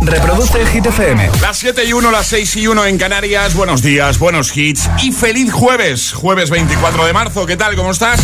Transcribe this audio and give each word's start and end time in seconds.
Reproduce 0.00 0.60
el 0.60 0.68
Hit 0.68 0.86
FM. 0.86 1.30
Las 1.40 1.58
7 1.58 1.84
y 1.84 1.92
1, 1.92 2.10
las 2.10 2.26
6 2.28 2.56
y 2.56 2.66
1 2.68 2.84
en 2.86 2.98
Canarias. 2.98 3.54
Buenos 3.54 3.82
días, 3.82 4.18
buenos 4.18 4.56
hits 4.56 4.88
y 5.02 5.12
feliz 5.12 5.52
jueves. 5.52 6.12
Jueves 6.12 6.50
24 6.50 7.04
de 7.06 7.12
marzo. 7.12 7.46
¿Qué 7.46 7.56
tal? 7.56 7.74
¿Cómo 7.76 7.90
estás? 7.90 8.20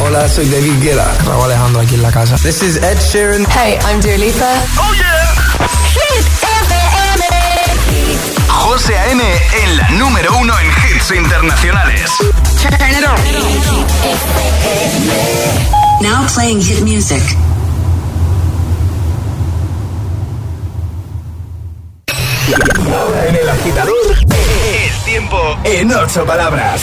Hola, 0.00 0.28
soy 0.28 0.48
David 0.48 0.82
Guetta. 0.82 1.12
Raúl 1.26 1.44
Alejandro 1.44 1.80
aquí 1.80 1.94
en 1.94 2.02
la 2.02 2.10
casa. 2.12 2.36
This 2.36 2.62
is 2.62 2.76
Ed 2.76 2.98
Sheeran. 3.00 3.46
Hey, 3.50 3.78
I'm 3.88 4.00
Dua 4.00 4.16
Lipa. 4.18 4.52
¡Oh, 4.78 4.94
yeah! 4.94 5.34
Hit 5.92 6.26
FM. 6.42 7.24
José 8.48 8.98
A.M. 8.98 9.22
en 9.64 9.76
la 9.76 9.88
número 9.90 10.36
uno 10.38 10.54
en 10.58 10.66
hits 10.66 11.10
internacionales. 11.10 12.10
Turn 12.60 12.74
it 12.90 13.04
on. 13.06 13.16
Now 16.02 16.26
playing 16.34 16.60
hit 16.60 16.82
music. 16.82 17.22
En 22.46 23.34
el 23.34 23.48
agitador, 23.48 23.94
el 24.20 25.04
tiempo 25.04 25.36
en 25.64 25.92
ocho 25.92 26.24
palabras. 26.24 26.80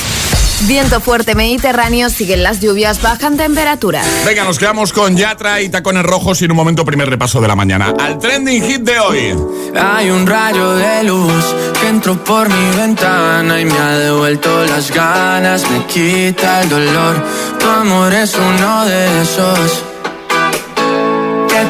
Viento 0.67 0.99
fuerte 0.99 1.35
mediterráneo, 1.35 2.09
siguen 2.09 2.43
las 2.43 2.59
lluvias, 2.59 3.01
bajan 3.01 3.37
temperaturas. 3.37 4.05
Venga, 4.25 4.43
nos 4.43 4.59
quedamos 4.59 4.91
con 4.91 5.15
Yatra 5.15 5.61
y 5.61 5.69
tacones 5.69 6.03
rojos 6.03 6.41
y 6.41 6.45
en 6.45 6.51
un 6.51 6.57
momento 6.57 6.83
primer 6.83 7.09
repaso 7.09 7.39
de 7.39 7.47
la 7.47 7.55
mañana. 7.55 7.93
Al 7.97 8.19
trending 8.19 8.61
hit 8.61 8.81
de 8.81 8.99
hoy. 8.99 9.35
Hay 9.79 10.09
un 10.09 10.27
rayo 10.27 10.75
de 10.75 11.03
luz 11.03 11.55
que 11.79 11.87
entró 11.87 12.21
por 12.23 12.49
mi 12.49 12.77
ventana 12.77 13.59
y 13.59 13.65
me 13.65 13.77
ha 13.77 13.97
devuelto 13.99 14.65
las 14.65 14.91
ganas, 14.91 15.69
me 15.69 15.85
quita 15.85 16.61
el 16.61 16.69
dolor. 16.69 17.23
Tu 17.57 17.67
amor 17.69 18.13
es 18.13 18.35
uno 18.35 18.85
de 18.85 19.21
esos 19.21 19.92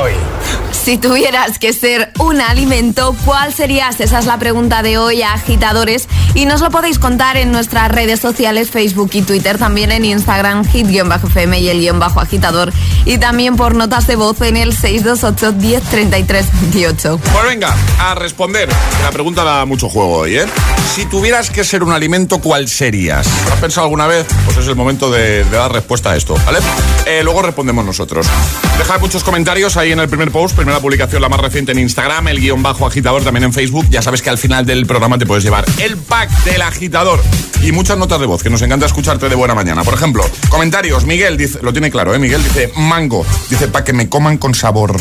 Hoy. 0.00 0.39
Si 0.82 0.96
tuvieras 0.96 1.58
que 1.58 1.74
ser 1.74 2.10
un 2.18 2.40
alimento, 2.40 3.14
¿cuál 3.26 3.52
serías? 3.52 4.00
Esa 4.00 4.18
es 4.18 4.24
la 4.24 4.38
pregunta 4.38 4.82
de 4.82 4.96
hoy 4.96 5.20
a 5.20 5.34
agitadores 5.34 6.08
y 6.34 6.46
nos 6.46 6.62
lo 6.62 6.70
podéis 6.70 6.98
contar 6.98 7.36
en 7.36 7.52
nuestras 7.52 7.92
redes 7.92 8.18
sociales, 8.18 8.70
Facebook 8.70 9.10
y 9.12 9.20
Twitter, 9.20 9.58
también 9.58 9.92
en 9.92 10.06
Instagram, 10.06 10.64
hit-fm 10.64 11.60
y 11.60 11.68
el 11.68 11.80
guion 11.80 11.98
bajo 11.98 12.20
agitador 12.20 12.72
y 13.04 13.18
también 13.18 13.56
por 13.56 13.74
notas 13.74 14.06
de 14.06 14.16
voz 14.16 14.40
en 14.40 14.56
el 14.56 14.74
628 14.74 15.52
1033 15.52 16.46
28. 16.62 17.20
Pues 17.30 17.44
venga, 17.44 17.76
a 17.98 18.14
responder. 18.14 18.70
La 19.02 19.10
pregunta 19.10 19.44
da 19.44 19.66
mucho 19.66 19.90
juego 19.90 20.16
hoy, 20.16 20.38
¿eh? 20.38 20.46
Si 20.94 21.04
tuvieras 21.04 21.50
que 21.50 21.62
ser 21.62 21.82
un 21.82 21.92
alimento, 21.92 22.40
¿cuál 22.40 22.68
serías? 22.68 23.28
¿Lo 23.46 23.52
has 23.52 23.60
pensado 23.60 23.84
alguna 23.84 24.06
vez? 24.06 24.26
Pues 24.46 24.56
es 24.56 24.66
el 24.66 24.76
momento 24.76 25.10
de, 25.10 25.44
de 25.44 25.56
dar 25.56 25.72
respuesta 25.72 26.12
a 26.12 26.16
esto, 26.16 26.34
¿vale? 26.46 26.58
Eh, 27.06 27.20
luego 27.22 27.42
respondemos 27.42 27.84
nosotros. 27.84 28.26
Dejad 28.78 28.98
muchos 29.00 29.22
comentarios 29.22 29.76
ahí 29.76 29.92
en 29.92 30.00
el 30.00 30.08
primer 30.08 30.32
post, 30.32 30.56
primera 30.70 30.82
publicación, 30.82 31.20
la 31.20 31.28
más 31.28 31.40
reciente 31.40 31.72
en 31.72 31.80
Instagram, 31.80 32.28
el 32.28 32.38
guion 32.38 32.62
bajo 32.62 32.86
agitador 32.86 33.24
también 33.24 33.42
en 33.42 33.52
Facebook. 33.52 33.86
Ya 33.90 34.02
sabes 34.02 34.22
que 34.22 34.30
al 34.30 34.38
final 34.38 34.64
del 34.64 34.86
programa 34.86 35.18
te 35.18 35.26
puedes 35.26 35.42
llevar 35.42 35.64
el 35.80 35.96
pack 35.96 36.30
del 36.44 36.62
agitador 36.62 37.20
y 37.60 37.72
muchas 37.72 37.98
notas 37.98 38.20
de 38.20 38.26
voz, 38.26 38.44
que 38.44 38.50
nos 38.50 38.62
encanta 38.62 38.86
escucharte 38.86 39.28
de 39.28 39.34
buena 39.34 39.52
mañana. 39.52 39.82
Por 39.82 39.94
ejemplo, 39.94 40.24
comentarios. 40.48 41.06
Miguel 41.06 41.36
dice, 41.36 41.58
lo 41.62 41.72
tiene 41.72 41.90
claro, 41.90 42.14
¿eh? 42.14 42.20
Miguel 42.20 42.44
dice 42.44 42.70
mango, 42.76 43.26
dice 43.48 43.66
para 43.66 43.84
que 43.84 43.92
me 43.92 44.08
coman 44.08 44.38
con 44.38 44.54
sabor. 44.54 44.96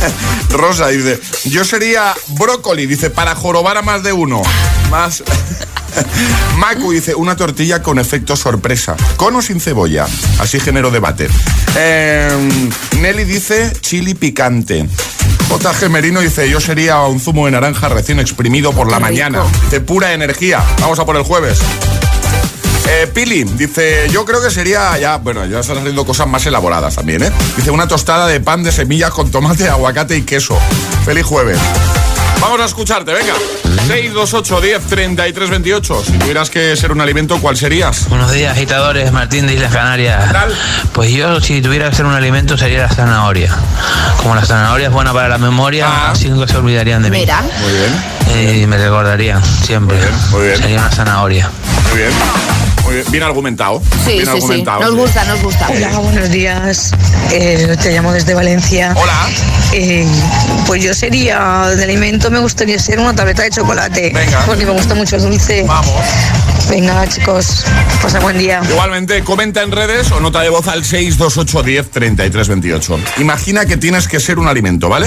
Rosa 0.50 0.88
dice, 0.88 1.20
yo 1.44 1.64
sería 1.64 2.14
brócoli, 2.28 2.86
dice, 2.86 3.10
para 3.10 3.34
jorobar 3.34 3.76
a 3.76 3.82
más 3.82 4.02
de 4.02 4.12
uno. 4.12 4.42
Más. 4.90 5.22
Macu 6.58 6.92
dice, 6.92 7.14
una 7.14 7.36
tortilla 7.36 7.82
con 7.82 7.98
efecto 7.98 8.36
sorpresa, 8.36 8.96
con 9.16 9.34
o 9.36 9.42
sin 9.42 9.60
cebolla. 9.60 10.06
Así 10.38 10.60
genero 10.60 10.90
debate. 10.90 11.28
Eh, 11.76 12.28
Nelly 13.00 13.24
dice, 13.24 13.72
chili 13.80 14.14
picante. 14.14 14.88
JG 15.48 15.88
Merino 15.88 16.20
dice, 16.20 16.50
yo 16.50 16.60
sería 16.60 17.00
un 17.02 17.20
zumo 17.20 17.46
de 17.46 17.52
naranja 17.52 17.88
recién 17.88 18.18
exprimido 18.18 18.72
por 18.72 18.90
la 18.90 18.98
mañana. 18.98 19.42
De 19.70 19.80
pura 19.80 20.12
energía. 20.12 20.62
Vamos 20.80 20.98
a 20.98 21.06
por 21.06 21.16
el 21.16 21.22
jueves. 21.22 21.60
Eh, 22.88 23.06
Pili 23.12 23.44
dice, 23.44 24.08
yo 24.10 24.24
creo 24.24 24.40
que 24.40 24.50
sería 24.50 24.96
ya, 24.98 25.16
bueno, 25.18 25.44
ya 25.46 25.60
están 25.60 25.76
saliendo 25.76 26.04
cosas 26.04 26.26
más 26.28 26.46
elaboradas 26.46 26.94
también, 26.94 27.22
¿eh? 27.24 27.32
Dice, 27.56 27.70
una 27.70 27.88
tostada 27.88 28.26
de 28.26 28.40
pan 28.40 28.62
de 28.62 28.70
semillas 28.72 29.10
con 29.10 29.30
tomate, 29.30 29.68
aguacate 29.68 30.16
y 30.16 30.22
queso. 30.22 30.58
Feliz 31.04 31.24
jueves. 31.26 31.58
Vamos 32.40 32.60
a 32.60 32.64
escucharte, 32.66 33.12
venga. 33.12 33.32
628 33.88 34.60
10 34.60 34.82
33 34.86 35.50
28. 35.50 36.04
Si 36.04 36.12
tuvieras 36.12 36.50
que 36.50 36.76
ser 36.76 36.92
un 36.92 37.00
alimento, 37.00 37.38
¿cuál 37.40 37.56
serías? 37.56 38.08
Buenos 38.08 38.30
días, 38.30 38.52
agitadores. 38.52 39.10
Martín 39.10 39.46
de 39.46 39.54
Islas 39.54 39.72
Canarias. 39.72 40.24
¿Qué 40.26 40.32
tal? 40.32 40.54
Pues 40.92 41.10
yo, 41.10 41.40
si 41.40 41.60
tuviera 41.62 41.88
que 41.90 41.96
ser 41.96 42.04
un 42.06 42.12
alimento, 42.14 42.56
sería 42.58 42.82
la 42.82 42.88
zanahoria. 42.90 43.54
Como 44.22 44.34
la 44.34 44.44
zanahoria 44.44 44.88
es 44.88 44.92
buena 44.92 45.12
para 45.12 45.28
la 45.28 45.38
memoria, 45.38 45.86
Ah. 45.88 46.10
así 46.12 46.28
nunca 46.28 46.46
se 46.46 46.56
olvidarían 46.58 47.02
de 47.02 47.10
mí. 47.10 47.18
Mira. 47.20 47.40
Muy 47.42 47.72
bien, 47.72 48.04
Eh, 48.28 48.60
Y 48.62 48.66
me 48.66 48.76
recordarían 48.76 49.42
siempre. 49.44 49.96
Muy 49.96 50.06
bien, 50.06 50.20
muy 50.30 50.42
bien. 50.46 50.56
Sería 50.58 50.78
una 50.80 50.90
zanahoria. 50.90 51.50
muy 51.90 51.98
bien. 51.98 52.10
Muy 52.86 52.94
bien, 52.94 53.06
bien 53.10 53.22
argumentado. 53.24 53.82
Sí, 54.04 54.12
bien 54.12 54.20
sí, 54.20 54.24
sí. 54.26 54.30
argumentado, 54.36 54.80
Nos 54.80 54.94
gusta, 54.94 55.24
nos 55.24 55.42
gusta. 55.42 55.68
Hola, 55.68 55.88
buenos 55.98 56.30
días. 56.30 56.92
Eh, 57.32 57.76
te 57.82 57.90
llamo 57.92 58.12
desde 58.12 58.32
Valencia. 58.32 58.94
Hola. 58.96 59.26
Eh, 59.72 60.06
pues 60.66 60.82
yo 60.82 60.94
sería 60.94 61.66
de 61.76 61.82
alimento, 61.82 62.30
me 62.30 62.38
gustaría 62.38 62.78
ser 62.78 63.00
una 63.00 63.12
tableta 63.14 63.42
de 63.42 63.50
chocolate. 63.50 64.12
Venga. 64.14 64.40
Porque 64.46 64.64
me 64.64 64.72
gusta 64.72 64.94
mucho 64.94 65.16
el 65.16 65.22
dulce. 65.22 65.64
Vamos. 65.64 66.00
Venga, 66.70 67.06
chicos, 67.08 67.64
pasa 68.02 68.20
buen 68.20 68.38
día. 68.38 68.60
Igualmente, 68.68 69.22
comenta 69.24 69.62
en 69.62 69.72
redes 69.72 70.10
o 70.12 70.20
nota 70.20 70.40
de 70.42 70.48
voz 70.48 70.66
al 70.68 70.84
628 70.84 71.62
10 71.64 71.90
33 71.90 72.48
28. 72.48 73.00
Imagina 73.18 73.66
que 73.66 73.76
tienes 73.76 74.06
que 74.08 74.20
ser 74.20 74.38
un 74.38 74.46
alimento, 74.48 74.88
¿vale? 74.88 75.06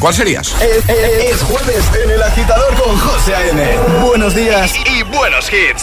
¿Cuál 0.00 0.14
serías? 0.14 0.54
Es, 0.60 0.88
es- 0.88 1.34
es 1.34 1.42
jueves 1.42 1.84
en 2.04 2.10
el 2.10 2.22
agitador 2.22 2.74
con 2.82 2.98
José 2.98 3.34
A.M. 3.36 3.62
Buenos 4.02 4.34
días 4.34 4.72
y 4.86 5.02
buenos 5.04 5.46
hits. 5.52 5.82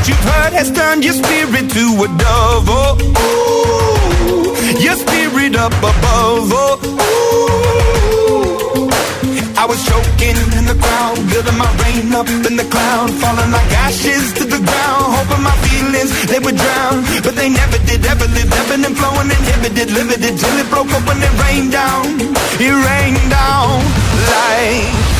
That 0.00 0.08
you've 0.08 0.24
heard 0.24 0.52
has 0.56 0.72
turned 0.72 1.04
your 1.04 1.12
spirit 1.12 1.68
to 1.68 1.84
a 2.00 2.08
dove. 2.16 2.64
Oh, 2.72 2.96
ooh, 3.20 4.56
your 4.80 4.96
spirit 4.96 5.56
up 5.56 5.76
above. 5.76 6.48
Oh, 6.48 6.80
ooh. 6.80 7.28
I 9.60 9.68
was 9.68 9.84
choking 9.84 10.40
in 10.56 10.64
the 10.64 10.72
crowd, 10.80 11.20
building 11.28 11.58
my 11.60 11.68
rain 11.84 12.08
up 12.16 12.28
in 12.48 12.56
the 12.56 12.64
cloud, 12.72 13.12
falling 13.20 13.52
like 13.52 13.70
ashes 13.84 14.32
to 14.40 14.48
the 14.48 14.56
ground, 14.56 15.04
hoping 15.20 15.44
my 15.44 15.52
feelings 15.68 16.08
they 16.32 16.40
would 16.40 16.56
drown, 16.56 17.04
but 17.20 17.36
they 17.36 17.52
never 17.52 17.76
did, 17.84 18.00
ever 18.08 18.24
lived, 18.32 18.56
ebbing 18.56 18.88
and 18.88 18.96
flowing, 18.96 19.28
inhibited, 19.28 19.92
limited, 19.92 20.32
till 20.40 20.56
it 20.56 20.68
broke 20.72 20.88
up 20.96 21.04
when 21.04 21.20
it 21.20 21.34
rained 21.44 21.72
down, 21.76 22.08
it 22.56 22.72
rained 22.72 23.28
down 23.28 23.84
like. 24.32 25.19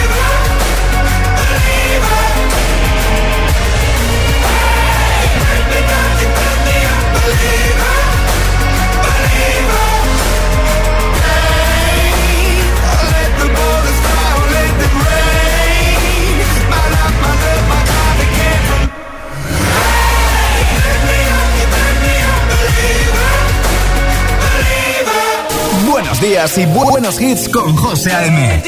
Buenos 26.21 26.37
días 26.37 26.57
y 26.59 26.65
bu- 26.71 26.87
buenos 26.91 27.19
hits 27.19 27.49
con 27.49 27.75
José 27.75 28.13
A.M. 28.13 28.61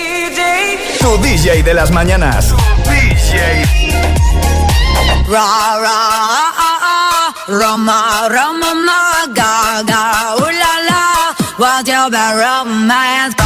Tu 0.99 1.17
DJ 1.21 1.61
de 1.61 1.73
las 1.75 1.91
mañanas. 1.91 2.47
DJ. 2.83 3.63
Ra 5.29 5.77
ra 5.77 5.91
ah, 5.91 6.51
ah, 6.57 6.79
ah, 6.81 7.33
Roma 7.47 8.27
Roma 8.27 8.73
ma 8.73 9.33
ga 9.35 9.83
ga 9.83 10.35
ooh 10.35 10.49
la 10.49 10.73
la 10.89 11.35
What's 11.59 11.87
your 11.87 12.09
bad 12.09 12.37
romance? 12.41 13.42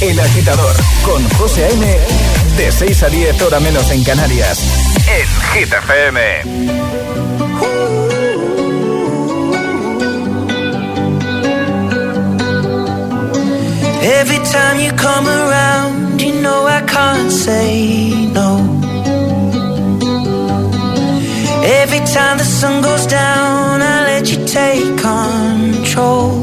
El 0.00 0.20
agitador 0.20 0.74
con 1.04 1.26
José 1.38 1.64
A.M. 1.64 1.86
De 2.56 2.70
6 2.70 3.02
a 3.02 3.08
10 3.08 3.42
hora 3.42 3.60
menos 3.60 3.90
en 3.90 4.04
Canarias. 4.04 4.58
En 5.08 5.26
Hit 5.54 5.72
FM. 5.72 6.20
Every 14.02 14.38
time 14.38 14.80
you 14.80 14.92
come 14.92 15.28
around, 15.28 16.20
you 16.20 16.32
know 16.42 16.66
I 16.66 16.82
can't 16.82 17.30
say 17.30 18.26
no. 18.32 18.58
Every 21.64 22.00
time 22.12 22.38
the 22.38 22.44
sun 22.44 22.82
goes 22.82 23.06
down, 23.06 23.80
I 23.80 24.04
let 24.04 24.30
you 24.30 24.44
take 24.46 24.98
control. 24.98 26.41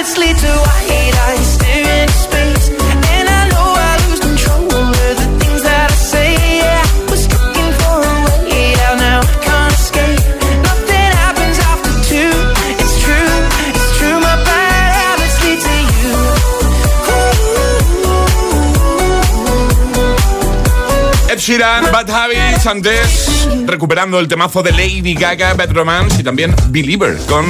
Bad 0.00 0.06
habits 0.06 0.16
lead 0.16 0.36
to 0.38 0.69
Sheeran, 21.50 21.90
Bad 21.90 22.08
Habits, 22.08 22.64
antes 22.64 23.48
recuperando 23.66 24.20
el 24.20 24.28
temazo 24.28 24.62
de 24.62 24.70
Lady 24.70 25.14
Gaga, 25.14 25.54
Bad 25.54 25.72
Romance 25.72 26.20
y 26.20 26.22
también 26.22 26.54
Believer 26.68 27.18
con 27.28 27.44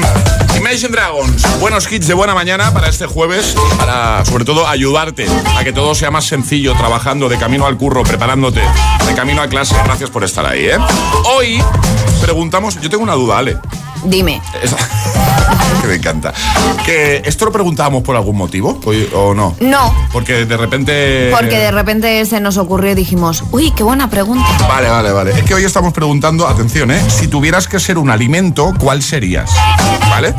Imagine 0.56 0.88
Dragons. 0.88 1.60
Buenos 1.60 1.92
hits 1.92 2.06
de 2.08 2.14
buena 2.14 2.32
mañana 2.34 2.72
para 2.72 2.88
este 2.88 3.04
jueves, 3.04 3.54
para 3.76 4.24
sobre 4.24 4.46
todo 4.46 4.66
ayudarte 4.66 5.26
a 5.54 5.64
que 5.64 5.74
todo 5.74 5.94
sea 5.94 6.10
más 6.10 6.24
sencillo, 6.24 6.74
trabajando 6.76 7.28
de 7.28 7.36
camino 7.36 7.66
al 7.66 7.76
curro, 7.76 8.02
preparándote, 8.02 8.62
de 9.06 9.14
camino 9.14 9.42
a 9.42 9.48
clase. 9.48 9.74
Gracias 9.84 10.08
por 10.08 10.24
estar 10.24 10.46
ahí, 10.46 10.64
¿eh? 10.64 10.78
Hoy 11.36 11.62
preguntamos, 12.22 12.80
yo 12.80 12.88
tengo 12.88 13.02
una 13.02 13.12
duda, 13.12 13.36
Ale. 13.36 13.58
Dime. 14.04 14.40
Esa- 14.62 14.78
me 15.90 15.96
encanta. 15.96 16.32
Que 16.84 17.22
esto 17.24 17.44
lo 17.44 17.52
preguntábamos 17.52 18.02
por 18.02 18.16
algún 18.16 18.36
motivo 18.36 18.80
o- 18.84 19.18
o 19.18 19.34
no. 19.34 19.54
No, 19.60 19.94
Porque 20.12 20.46
de 20.46 20.56
repente. 20.56 21.28
porque 21.30 21.58
de 21.58 21.70
repente 21.70 22.24
se 22.26 22.40
nos 22.40 22.56
ocurrió 22.56 22.92
y 22.92 22.94
dijimos, 22.94 23.44
uy, 23.50 23.72
qué 23.72 23.82
buena 23.82 24.08
pregunta. 24.08 24.46
Vale, 24.68 24.88
vale, 24.88 25.12
vale. 25.12 25.30
Es 25.32 25.42
que 25.42 25.54
hoy 25.54 25.64
estamos 25.64 25.92
preguntando, 25.92 26.46
atención, 26.48 26.90
¿eh? 26.90 27.00
Si 27.08 27.28
tuvieras 27.28 27.68
que 27.68 27.78
ser 27.80 27.98
un 27.98 28.10
alimento, 28.10 28.72
¿cuál 28.78 29.02
serías? 29.02 29.50
¿Vale? 30.08 30.34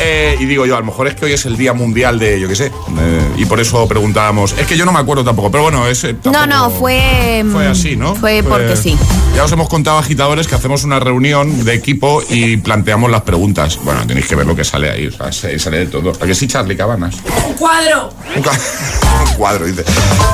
Eh, 0.00 0.36
y 0.40 0.44
digo 0.46 0.66
yo, 0.66 0.76
a 0.76 0.80
lo 0.80 0.86
mejor 0.86 1.06
es 1.06 1.14
que 1.14 1.24
hoy 1.26 1.32
es 1.32 1.44
el 1.46 1.56
Día 1.56 1.72
Mundial 1.72 2.18
de, 2.18 2.40
yo 2.40 2.48
qué 2.48 2.56
sé, 2.56 2.66
eh, 2.66 3.32
y 3.36 3.44
por 3.46 3.60
eso 3.60 3.86
preguntábamos. 3.86 4.52
Es 4.58 4.66
que 4.66 4.76
yo 4.76 4.84
no 4.84 4.92
me 4.92 4.98
acuerdo 4.98 5.24
tampoco, 5.24 5.50
pero 5.50 5.62
bueno, 5.64 5.86
es. 5.86 6.02
eh, 6.04 6.14
No, 6.24 6.32
tampoco- 6.32 6.46
no, 6.46 6.70
fue... 6.70 7.44
Fue 7.52 7.66
así, 7.66 7.96
¿no? 7.96 8.14
Fue 8.14 8.42
porque 8.42 8.76
sí. 8.76 8.96
Ya 9.34 9.44
os 9.44 9.52
hemos 9.52 9.68
contado, 9.68 9.96
agitadores, 9.98 10.46
que 10.46 10.54
hacemos 10.54 10.84
una 10.84 11.00
reunión 11.00 11.64
de 11.64 11.72
equipo 11.74 12.22
y 12.28 12.58
planteamos 12.58 13.10
las 13.10 13.22
preguntas. 13.22 13.78
Bueno, 13.82 14.06
tenéis 14.06 14.26
que 14.26 14.36
ver 14.36 14.46
lo 14.46 14.54
que 14.54 14.62
sale 14.62 14.90
ahí, 14.90 15.06
o 15.06 15.10
sea, 15.12 15.32
se- 15.32 15.58
sale 15.58 15.78
de 15.78 15.86
todo. 15.86 16.12
¿A 16.20 16.26
que 16.26 16.34
sí, 16.34 16.46
Charlie 16.46 16.76
Cabanas? 16.76 17.14
Un 17.48 17.54
cuadro. 17.54 18.12
Un, 18.36 18.42
cua- 18.42 18.60
un 19.30 19.34
cuadro, 19.34 19.64
dice. 19.64 19.84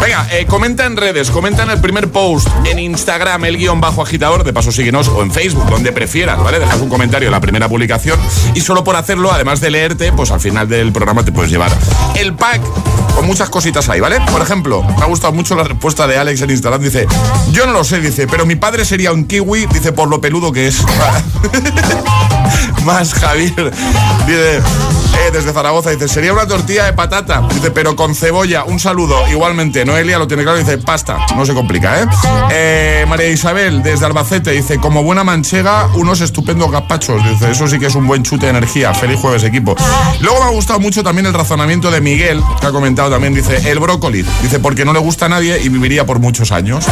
Venga, 0.02 0.26
eh, 0.32 0.46
comenta 0.46 0.84
en 0.84 0.96
redes, 0.96 1.30
comenta 1.30 1.62
en 1.62 1.70
el 1.70 1.80
primer 1.80 2.10
post, 2.10 2.48
en 2.66 2.80
Instagram, 2.80 3.44
el 3.44 3.56
guion 3.56 3.80
bajo 3.80 4.02
agitador, 4.02 4.42
de 4.42 4.52
paso 4.52 4.72
síguenos, 4.72 5.06
o 5.08 5.22
en 5.22 5.30
Facebook, 5.30 5.70
donde 5.70 5.92
prefieras, 5.92 6.42
¿vale? 6.42 6.58
Dejas 6.58 6.80
un 6.80 6.88
comentario 6.88 7.28
en 7.28 7.32
la 7.32 7.40
primera 7.40 7.68
publicación 7.68 8.18
y 8.54 8.60
solo 8.60 8.82
por 8.82 8.96
hacerlo, 8.96 9.30
además 9.32 9.60
de 9.60 9.70
leerte, 9.70 10.12
pues 10.12 10.32
al 10.32 10.40
final 10.40 10.68
del 10.68 10.90
programa 10.92 11.24
te 11.24 11.30
puedes 11.30 11.52
llevar 11.52 11.70
el 12.16 12.34
pack 12.34 12.60
con 13.14 13.26
muchas 13.26 13.48
cositas 13.48 13.88
ahí, 13.88 14.00
¿vale? 14.00 14.18
Por 14.30 14.42
ejemplo, 14.42 14.82
me 14.82 15.02
ha 15.02 15.06
gustado 15.06 15.32
mucho 15.32 15.54
la 15.56 15.64
respuesta 15.64 16.06
de 16.06 16.18
Alex 16.18 16.40
en 16.42 16.50
Instagram, 16.50 16.82
dice, 16.82 17.06
yo 17.52 17.66
no 17.66 17.72
lo 17.72 17.82
sé, 17.84 18.00
dice, 18.00 18.26
pero 18.28 18.44
mi 18.46 18.54
padre 18.56 18.84
sería 18.88 19.12
un 19.12 19.26
kiwi, 19.26 19.66
dice, 19.66 19.92
por 19.92 20.08
lo 20.08 20.18
peludo 20.18 20.50
que 20.50 20.66
es. 20.66 20.82
Más 22.86 23.12
Javier, 23.12 23.70
dice, 24.26 24.62
Eh, 25.26 25.30
desde 25.32 25.52
Zaragoza 25.52 25.90
dice, 25.90 26.08
sería 26.08 26.32
una 26.32 26.46
tortilla 26.46 26.84
de 26.86 26.92
patata. 26.92 27.42
Dice, 27.52 27.70
pero 27.70 27.96
con 27.96 28.14
cebolla. 28.14 28.64
Un 28.64 28.78
saludo. 28.78 29.26
Igualmente, 29.28 29.84
Noelia 29.84 30.18
lo 30.18 30.26
tiene 30.28 30.42
claro. 30.42 30.58
Dice, 30.58 30.78
pasta. 30.78 31.18
No 31.36 31.44
se 31.44 31.54
complica, 31.54 32.00
¿eh? 32.02 32.06
Eh, 32.50 33.04
María 33.08 33.28
Isabel, 33.28 33.82
desde 33.82 34.06
Albacete, 34.06 34.50
dice, 34.52 34.78
como 34.78 35.02
buena 35.02 35.24
manchega, 35.24 35.88
unos 35.94 36.20
estupendos 36.20 36.70
gazpachos. 36.70 37.22
Dice, 37.28 37.50
eso 37.50 37.66
sí 37.68 37.78
que 37.78 37.86
es 37.86 37.94
un 37.94 38.06
buen 38.06 38.22
chute 38.22 38.46
de 38.46 38.50
energía. 38.50 38.94
Feliz 38.94 39.18
jueves, 39.20 39.42
equipo. 39.44 39.74
Luego 40.20 40.38
me 40.40 40.46
ha 40.46 40.50
gustado 40.50 40.78
mucho 40.80 41.02
también 41.02 41.26
el 41.26 41.34
razonamiento 41.34 41.90
de 41.90 42.00
Miguel, 42.00 42.42
que 42.60 42.66
ha 42.66 42.70
comentado 42.70 43.10
también. 43.10 43.34
Dice, 43.34 43.70
el 43.70 43.78
brócoli. 43.80 44.24
Dice, 44.42 44.60
porque 44.60 44.84
no 44.84 44.92
le 44.92 45.00
gusta 45.00 45.26
a 45.26 45.28
nadie 45.28 45.60
y 45.62 45.68
viviría 45.68 46.06
por 46.06 46.18
muchos 46.20 46.52
años. 46.52 46.84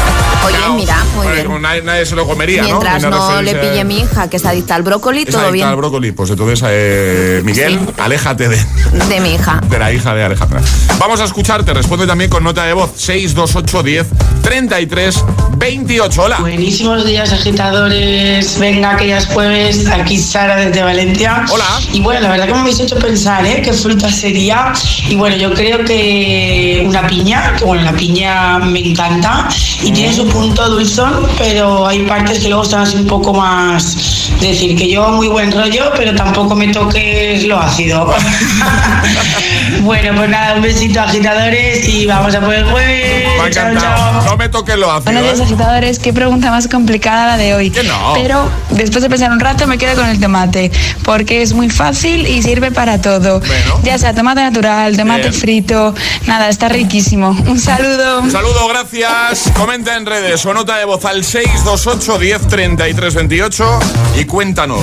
Oye, 0.45 0.57
mira, 0.75 0.97
muy 1.15 1.17
Bueno, 1.27 1.33
bien. 1.33 1.47
como 1.47 1.59
nadie, 1.59 1.83
nadie 1.83 2.07
se 2.07 2.17
lo 2.17 2.27
comería, 2.27 2.63
¿no? 2.63 2.69
Mientras 2.69 3.03
no 3.05 3.11
le 3.43 3.53
referirse 3.53 3.57
a- 3.57 3.61
pille 3.71 3.85
mi 3.85 4.01
hija, 4.01 4.29
que 4.29 4.37
es 4.37 4.45
adicta 4.45 4.75
al 4.75 4.83
brócoli, 4.83 5.25
todo 5.27 5.51
bien. 5.53 5.67
al 5.69 5.77
brócoli. 5.77 6.13
Pues 6.13 6.31
entonces, 6.31 6.63
eh, 6.67 7.41
Miguel, 7.45 7.79
aléjate 8.17 8.49
de, 8.49 8.57
De 9.09 9.21
mi 9.21 9.35
hija. 9.35 9.61
de 9.69 9.79
la 9.79 9.93
hija 9.93 10.15
de 10.15 10.25
Alejandra. 10.25 10.61
Vamos 10.99 11.21
a 11.21 11.25
escucharte. 11.25 11.75
Responde 11.75 12.07
también 12.07 12.31
con 12.31 12.43
nota 12.43 12.65
de 12.65 12.73
voz 12.73 12.91
628 12.97 13.83
10 13.83 14.07
33 14.43 15.25
28. 15.59 16.23
Hola. 16.23 16.39
Buenísimos 16.41 17.05
días, 17.05 17.33
agitadores. 17.33 18.59
Venga, 18.59 18.97
que 18.97 19.09
ya 19.09 19.19
es 19.19 19.27
jueves. 19.27 19.87
Aquí 19.89 20.17
Sara 20.19 20.57
desde 20.57 20.83
Valencia. 20.83 21.45
Hola. 21.51 21.65
Y 21.93 22.01
bueno, 22.01 22.21
la 22.23 22.31
verdad 22.31 22.47
que 22.47 22.53
me 22.53 22.61
habéis 22.61 22.81
hecho 22.81 22.97
pensar, 22.99 23.45
¿eh? 23.45 23.61
¿Qué 23.63 23.73
fruta 23.73 24.11
sería? 24.11 24.73
Y 25.09 25.17
bueno, 25.17 25.37
yo 25.37 25.53
creo 25.53 25.85
que 25.85 26.85
una 26.87 27.07
piña, 27.07 27.55
que 27.59 27.65
bueno, 27.65 27.83
la 27.83 27.93
piña 27.93 28.59
me 28.61 28.81
encanta 28.81 29.49
y 29.83 29.91
tiene 29.93 30.15
su 30.15 30.27
punto 30.27 30.69
dulzón, 30.71 31.27
pero 31.39 31.87
hay 31.87 32.03
partes 32.07 32.39
que 32.39 32.49
luego 32.49 32.63
están 32.63 32.81
así 32.83 32.97
un 32.97 33.07
poco 33.07 33.35
más. 33.35 33.97
Es 34.37 34.41
decir, 34.41 34.77
que 34.77 34.89
yo 34.89 35.09
muy 35.09 35.29
buen 35.29 35.51
rollo, 35.53 35.91
pero 35.97 36.15
tampoco 36.15 36.55
me 36.55 36.69
toques 36.69 37.45
lo 37.45 37.59
ácido. 37.59 37.96
bueno, 39.83 40.15
pues 40.17 40.29
nada, 40.29 40.55
un 40.55 40.63
besito, 40.63 41.01
agitadores, 41.01 41.89
y 41.89 42.07
vamos 42.07 42.35
a 42.35 42.41
por 42.41 42.55
el 42.55 42.65
jueves. 42.71 43.25
Me 43.37 43.41
ha 43.43 43.51
Chao, 43.51 43.69
encantado. 43.71 44.21
chao. 44.21 44.25
No 44.25 44.37
me 44.37 44.49
toques 44.49 44.77
lo 44.77 44.91
ácido. 44.91 45.05
Buenos 45.13 45.23
días, 45.23 45.41
¿eh? 45.41 45.43
agitadores. 45.45 45.99
Qué 45.99 46.13
pregunta 46.13 46.51
más 46.51 46.69
complicada 46.69 47.27
la 47.27 47.37
de 47.37 47.55
hoy. 47.55 47.71
Que 47.71 47.83
no. 47.85 48.13
Pero 48.15 48.49
después 48.71 49.03
de 49.03 49.11
pensar 49.11 49.31
un 49.31 49.41
rato 49.41 49.67
me 49.67 49.79
quedo 49.79 49.95
con 49.95 50.09
el 50.09 50.21
tomate, 50.21 50.71
porque 51.05 51.43
es 51.43 51.53
muy 51.53 51.71
fácil 51.71 52.27
y 52.27 52.43
sirve 52.43 52.71
para 52.71 53.01
todo. 53.01 53.41
Bueno. 53.41 53.81
Ya 53.83 53.99
sea 53.99 54.15
tomate 54.15 54.43
natural, 54.43 54.97
tomate 54.97 55.23
Bien. 55.23 55.35
frito, 55.35 55.95
nada, 56.27 56.49
está 56.49 56.69
riquísimo. 56.69 57.31
Un 57.47 57.59
saludo. 57.61 58.21
Un 58.21 58.31
saludo, 58.31 58.67
gracias. 58.69 59.51
Comenta 59.57 59.97
en 59.97 60.07
redes 60.07 60.45
o 60.47 60.55
nota 60.55 60.77
de 60.77 60.85
voz 60.85 61.05
al 61.05 61.25
628 61.25 62.19
10 62.19 62.49
33 62.49 63.15
28 63.15 63.79
y 64.21 64.25
cuéntanos, 64.25 64.81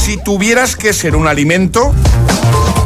si 0.00 0.16
tuvieras 0.16 0.76
que 0.76 0.92
ser 0.92 1.16
un 1.16 1.26
alimento, 1.26 1.92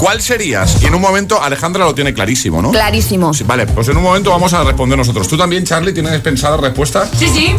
¿cuál 0.00 0.20
serías? 0.22 0.82
Y 0.82 0.86
en 0.86 0.94
un 0.94 1.02
momento, 1.02 1.40
Alejandra 1.42 1.84
lo 1.84 1.94
tiene 1.94 2.14
clarísimo, 2.14 2.62
¿no? 2.62 2.70
Clarísimo. 2.70 3.34
Sí, 3.34 3.44
vale, 3.44 3.66
pues 3.66 3.86
en 3.88 3.98
un 3.98 4.02
momento 4.02 4.30
vamos 4.30 4.52
a 4.54 4.64
responder 4.64 4.96
nosotros. 4.98 5.28
¿Tú 5.28 5.36
también, 5.36 5.64
Charlie, 5.64 5.92
tienes 5.92 6.18
pensada 6.20 6.56
respuesta? 6.56 7.06
Sí, 7.16 7.28
sí. 7.28 7.54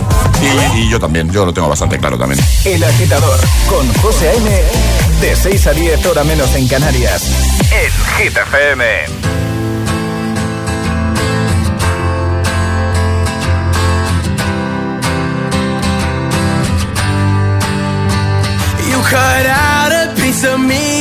Y, 0.75 0.77
y 0.79 0.89
yo 0.89 0.99
también, 0.99 1.31
yo 1.31 1.45
lo 1.45 1.53
tengo 1.53 1.69
bastante 1.69 1.99
claro 1.99 2.17
también. 2.17 2.43
El 2.65 2.83
agitador 2.83 3.39
con 3.69 3.87
José 4.01 4.29
A.M. 4.29 4.49
De 5.21 5.35
6 5.35 5.67
a 5.67 5.71
10 5.73 6.05
hora 6.07 6.23
menos 6.23 6.53
en 6.55 6.67
Canarias. 6.67 7.23
En 7.71 8.23
Hit 8.25 8.35
FM. 8.35 8.85
You 18.89 18.99
cut 19.13 19.45
out 19.45 19.91
a 19.91 20.13
piece 20.19 20.43
of 20.43 20.59
me 20.59 21.00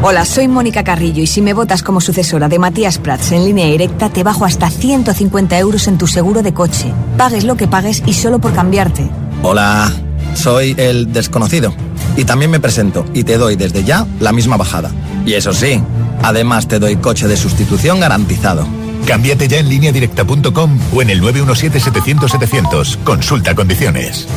Hola, 0.00 0.24
soy 0.24 0.46
Mónica 0.46 0.84
Carrillo 0.84 1.24
y 1.24 1.26
si 1.26 1.42
me 1.42 1.54
votas 1.54 1.82
como 1.82 2.00
sucesora 2.00 2.48
de 2.48 2.60
Matías 2.60 2.98
Prats 2.98 3.32
en 3.32 3.44
línea 3.44 3.66
directa 3.66 4.08
te 4.08 4.22
bajo 4.22 4.44
hasta 4.44 4.70
150 4.70 5.58
euros 5.58 5.88
en 5.88 5.98
tu 5.98 6.06
seguro 6.06 6.42
de 6.42 6.54
coche. 6.54 6.92
Pagues 7.16 7.42
lo 7.42 7.56
que 7.56 7.66
pagues 7.66 8.04
y 8.06 8.14
solo 8.14 8.38
por 8.38 8.52
cambiarte. 8.52 9.10
Hola, 9.42 9.92
soy 10.34 10.76
el 10.78 11.12
desconocido. 11.12 11.74
Y 12.16 12.24
también 12.24 12.52
me 12.52 12.60
presento 12.60 13.06
y 13.12 13.24
te 13.24 13.38
doy 13.38 13.56
desde 13.56 13.82
ya 13.82 14.06
la 14.20 14.30
misma 14.30 14.56
bajada. 14.56 14.92
Y 15.26 15.34
eso 15.34 15.52
sí, 15.52 15.82
además 16.22 16.68
te 16.68 16.78
doy 16.78 16.96
coche 16.96 17.26
de 17.26 17.36
sustitución 17.36 17.98
garantizado. 17.98 18.68
Cámbiate 19.04 19.48
ya 19.48 19.58
en 19.58 19.68
lineadirecta.com 19.68 20.78
o 20.94 21.02
en 21.02 21.10
el 21.10 21.20
917-700-700. 21.22 22.98
Consulta 23.02 23.56
condiciones. 23.56 24.28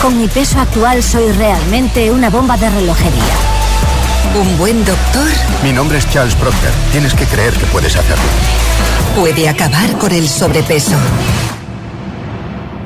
Con 0.00 0.16
mi 0.16 0.26
peso 0.26 0.58
actual 0.58 1.02
soy 1.02 1.30
realmente 1.32 2.10
una 2.10 2.30
bomba 2.30 2.56
de 2.56 2.70
relojería. 2.70 3.52
¿Un 4.34 4.56
buen 4.56 4.82
doctor? 4.84 5.28
Mi 5.62 5.72
nombre 5.72 5.98
es 5.98 6.08
Charles 6.10 6.34
Proctor. 6.34 6.70
Tienes 6.90 7.12
que 7.12 7.26
creer 7.26 7.52
que 7.52 7.66
puedes 7.66 7.94
hacerlo. 7.94 8.24
Puede 9.14 9.46
acabar 9.46 9.98
con 9.98 10.10
el 10.10 10.26
sobrepeso. 10.26 10.96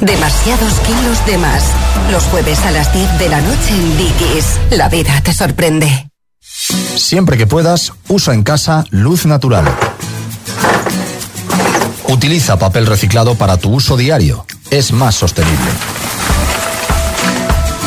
Demasiados 0.01 0.73
kilos 0.81 1.25
de 1.25 1.39
más. 1.39 1.63
Los 2.11 2.25
jueves 2.25 2.59
a 2.67 2.73
las 2.73 2.93
10 2.93 3.19
de 3.21 3.29
la 3.29 3.41
noche 3.41 3.71
en 3.71 3.97
Dickies. 3.97 4.59
La 4.71 4.89
vida 4.89 5.21
te 5.23 5.33
sorprende. 5.33 6.09
Siempre 6.41 7.37
que 7.37 7.47
puedas, 7.47 7.93
usa 8.09 8.35
en 8.35 8.43
casa 8.43 8.85
luz 8.91 9.25
natural. 9.25 9.65
Utiliza 12.09 12.59
papel 12.59 12.87
reciclado 12.87 13.37
para 13.37 13.57
tu 13.57 13.71
uso 13.73 13.97
diario. 13.97 14.45
Es 14.71 14.91
más 14.91 15.15
sostenible. 15.15 15.71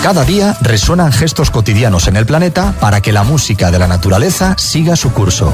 Cada 0.03 0.23
día 0.23 0.55
resuenan 0.61 1.11
gestos 1.11 1.51
cotidianos 1.51 2.07
en 2.07 2.15
el 2.15 2.25
planeta 2.25 2.73
para 2.79 3.01
que 3.01 3.11
la 3.11 3.23
música 3.23 3.69
de 3.69 3.79
la 3.79 3.87
naturaleza 3.87 4.55
siga 4.57 4.95
su 4.95 5.11
curso. 5.11 5.53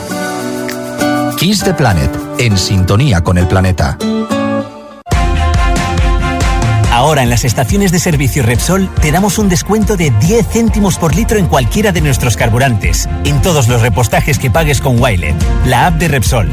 Kiss 1.38 1.64
the 1.64 1.74
Planet, 1.74 2.12
en 2.38 2.58
sintonía 2.58 3.22
con 3.22 3.38
el 3.38 3.48
planeta. 3.48 3.98
Ahora 6.92 7.24
en 7.24 7.30
las 7.30 7.44
estaciones 7.44 7.92
de 7.92 8.00
servicio 8.00 8.44
Repsol 8.44 8.90
te 9.02 9.12
damos 9.12 9.38
un 9.40 9.50
descuento 9.50 9.98
de 9.98 10.12
10 10.12 10.48
céntimos 10.48 10.98
por 10.98 11.14
litro 11.14 11.38
en 11.38 11.48
cualquiera 11.48 11.92
de 11.92 12.02
nuestros 12.02 12.38
carburantes, 12.38 13.10
en 13.26 13.42
todos 13.42 13.68
los 13.68 13.82
repostajes 13.82 14.40
que 14.40 14.52
pagues 14.52 14.80
con 14.80 15.02
Wilet, 15.02 15.36
la 15.66 15.88
app 15.88 15.96
de 15.96 16.08
Repsol. 16.08 16.50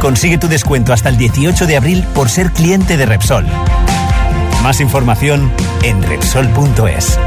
Consigue 0.00 0.36
tu 0.36 0.48
descuento 0.48 0.92
hasta 0.92 1.08
el 1.08 1.16
18 1.16 1.66
de 1.66 1.76
abril 1.76 2.04
por 2.12 2.28
ser 2.28 2.50
cliente 2.50 2.96
de 2.96 3.06
Repsol. 3.06 3.46
Más 4.64 4.80
información 4.80 5.52
en 5.82 6.02
Repsol.es. 6.02 7.18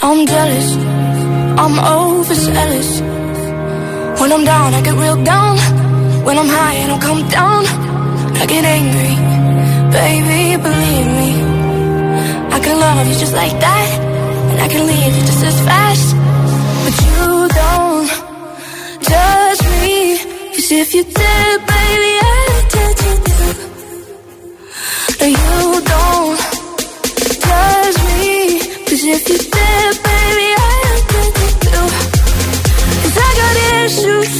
I'm 0.00 0.24
jealous, 0.24 0.76
I'm 1.58 1.78
overzealous. 1.80 3.00
When 4.20 4.30
I'm 4.30 4.44
down, 4.44 4.74
I 4.74 4.80
get 4.80 4.94
real 4.94 5.16
down. 5.24 5.58
When 6.24 6.38
I'm 6.38 6.46
high, 6.46 6.84
I 6.84 6.86
don't 6.86 7.02
come 7.02 7.28
down. 7.28 7.64
I 8.36 8.46
get 8.46 8.64
angry, 8.64 9.16
baby, 9.90 10.62
believe 10.62 11.08
me. 11.18 11.30
I 12.54 12.60
can 12.60 12.78
love 12.78 13.08
you 13.08 13.14
just 13.18 13.34
like 13.34 13.58
that, 13.58 13.88
and 14.52 14.60
I 14.60 14.68
can 14.68 14.86
leave 14.86 15.16
you 15.16 15.22
just 15.22 15.44
as 15.50 15.60
fast. 15.66 16.14
But 16.84 16.94
you 17.06 17.48
don't 17.60 18.08
judge 19.02 19.62
me, 19.82 20.01
if 20.74 20.94
you 20.94 21.04
did, 21.04 21.60
baby, 21.66 22.12
I'd 22.22 22.64
judge 22.72 23.02
you 23.06 23.14
too. 23.28 23.52
No, 25.20 25.26
you 25.26 25.80
don't 25.92 26.38
judge 27.44 27.98
me, 28.08 28.58
cause 28.86 29.04
if 29.04 29.28
you 29.28 29.38
did, 29.38 29.92
baby, 30.08 30.48
I'd 30.64 31.02
judge 31.12 31.38
you 31.42 31.50
too. 31.64 31.86
Cause 33.02 33.16
I 33.18 33.30
got 33.40 33.54
issues, 33.84 34.32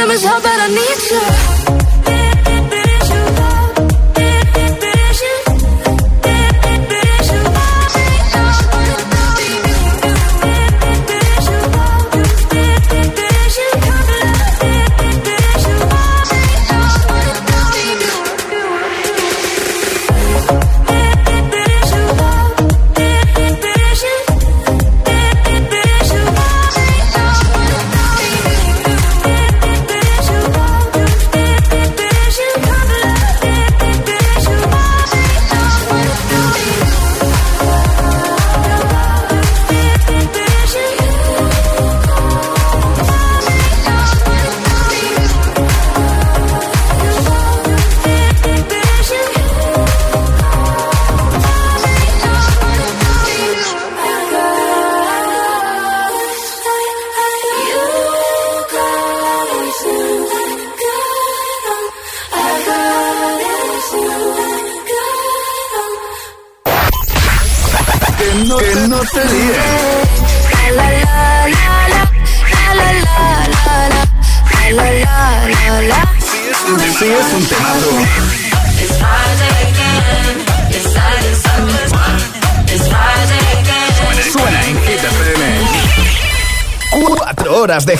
And 0.00 0.08
one 0.08 0.16
of 0.16 0.22
them 0.22 0.24
is 0.24 0.24
how 0.24 0.40
bad 0.40 0.60
I 0.60 0.68
need 0.72 1.10
you. 1.10 1.49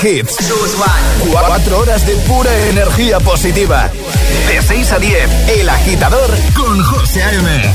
Hits. 0.03 0.37
Cuatro 1.31 1.81
horas 1.81 2.07
de 2.07 2.15
pura 2.27 2.51
energía 2.69 3.21
positiva. 3.21 3.91
De 4.49 4.63
6 4.63 4.93
a 4.93 4.99
10, 4.99 5.31
El 5.59 5.69
Agitador 5.69 6.31
con 6.55 6.83
José 6.83 7.23
A.M. 7.23 7.75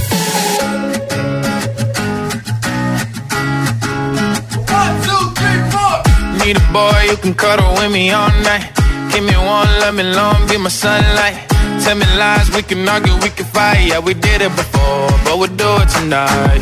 Need 6.44 6.58
a 6.58 6.72
boy 6.72 7.08
you 7.10 7.18
can 7.18 7.34
cuddle 7.34 7.74
with 7.76 7.92
me 7.92 8.12
all 8.12 8.30
night. 8.44 8.70
Give 9.12 9.24
me 9.24 9.36
one, 9.36 9.70
let 9.80 9.94
me 9.94 10.04
long, 10.04 10.48
be 10.48 10.58
my 10.58 10.70
sunlight. 10.70 11.36
Tell 11.84 11.96
me 11.96 12.06
lies, 12.18 12.50
we 12.56 12.64
can 12.64 12.88
argue, 12.88 13.16
we 13.24 13.30
can 13.30 13.46
fight. 13.46 13.88
Yeah, 13.88 14.00
we 14.00 14.14
did 14.14 14.42
it 14.42 14.56
before, 14.56 15.10
but 15.24 15.38
we'll 15.40 15.56
do 15.56 15.70
it 15.82 15.90
tonight. 15.90 16.62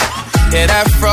Yeah, 0.54 0.68
that 0.68 0.88
fro 1.00 1.13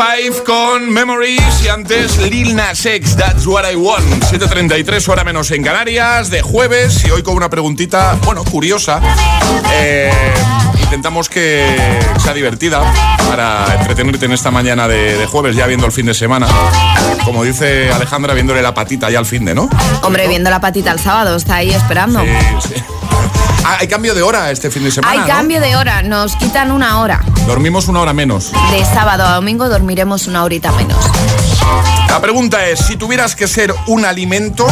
5 0.00 0.44
con 0.44 0.90
Memories 0.90 1.62
y 1.62 1.68
antes 1.68 2.16
Lil 2.16 2.56
Nas 2.56 2.86
X, 2.86 3.16
That's 3.18 3.46
What 3.46 3.70
I 3.70 3.76
Want. 3.76 4.24
7.33 4.24 5.06
hora 5.08 5.24
menos 5.24 5.50
en 5.50 5.62
Canarias, 5.62 6.30
de 6.30 6.40
jueves 6.40 7.04
y 7.04 7.10
hoy 7.10 7.22
con 7.22 7.36
una 7.36 7.50
preguntita, 7.50 8.16
bueno, 8.24 8.42
curiosa. 8.44 9.02
Eh, 9.74 10.10
intentamos 10.82 11.28
que 11.28 11.76
sea 12.18 12.32
divertida 12.32 12.80
para 13.28 13.76
entretenerte 13.78 14.24
en 14.24 14.32
esta 14.32 14.50
mañana 14.50 14.88
de, 14.88 15.18
de 15.18 15.26
jueves, 15.26 15.54
ya 15.54 15.66
viendo 15.66 15.84
el 15.84 15.92
fin 15.92 16.06
de 16.06 16.14
semana. 16.14 16.46
Como 17.26 17.44
dice 17.44 17.92
Alejandra, 17.92 18.32
viéndole 18.32 18.62
la 18.62 18.72
patita 18.72 19.10
ya 19.10 19.18
al 19.18 19.26
fin 19.26 19.44
de, 19.44 19.54
¿no? 19.54 19.68
Hombre, 20.02 20.28
viendo 20.28 20.48
la 20.48 20.62
patita 20.62 20.92
el 20.92 20.98
sábado, 20.98 21.36
está 21.36 21.56
ahí 21.56 21.72
esperando. 21.72 22.22
Sí, 22.22 22.74
sí. 22.74 22.82
Ah, 23.64 23.78
hay 23.80 23.88
cambio 23.88 24.14
de 24.14 24.22
hora 24.22 24.50
este 24.50 24.70
fin 24.70 24.84
de 24.84 24.90
semana. 24.90 25.12
Hay 25.12 25.20
¿no? 25.20 25.26
cambio 25.26 25.60
de 25.60 25.76
hora, 25.76 26.02
nos 26.02 26.36
quitan 26.36 26.72
una 26.72 27.00
hora. 27.00 27.20
Dormimos 27.46 27.88
una 27.88 28.00
hora 28.00 28.12
menos. 28.12 28.52
De 28.70 28.84
sábado 28.84 29.24
a 29.24 29.34
domingo 29.34 29.68
dormiremos 29.68 30.26
una 30.26 30.44
horita 30.44 30.72
menos. 30.72 30.98
La 32.08 32.20
pregunta 32.20 32.66
es, 32.66 32.80
si 32.80 32.96
tuvieras 32.96 33.36
que 33.36 33.46
ser 33.46 33.72
un 33.86 34.04
alimento, 34.04 34.66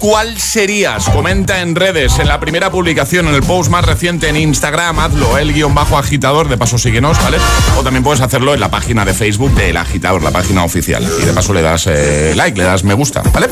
¿cuál 0.00 0.38
serías? 0.40 1.08
Comenta 1.10 1.60
en 1.60 1.76
redes, 1.76 2.18
en 2.18 2.26
la 2.26 2.40
primera 2.40 2.70
publicación, 2.72 3.28
en 3.28 3.34
el 3.34 3.42
post 3.42 3.70
más 3.70 3.84
reciente 3.84 4.28
en 4.28 4.36
Instagram, 4.36 4.98
hazlo, 4.98 5.38
el 5.38 5.52
guion 5.52 5.74
bajo 5.74 5.96
agitador, 5.96 6.48
de 6.48 6.58
paso 6.58 6.78
síguenos, 6.78 7.22
¿vale? 7.22 7.38
O 7.78 7.84
también 7.84 8.02
puedes 8.02 8.20
hacerlo 8.20 8.52
en 8.52 8.60
la 8.60 8.68
página 8.68 9.04
de 9.04 9.14
Facebook 9.14 9.54
del 9.54 9.76
agitador, 9.76 10.22
la 10.22 10.32
página 10.32 10.64
oficial. 10.64 11.08
Y 11.22 11.24
de 11.24 11.32
paso 11.32 11.52
le 11.52 11.62
das 11.62 11.86
eh, 11.86 12.32
like, 12.34 12.58
le 12.58 12.64
das 12.64 12.82
me 12.82 12.94
gusta, 12.94 13.22
¿vale? 13.32 13.48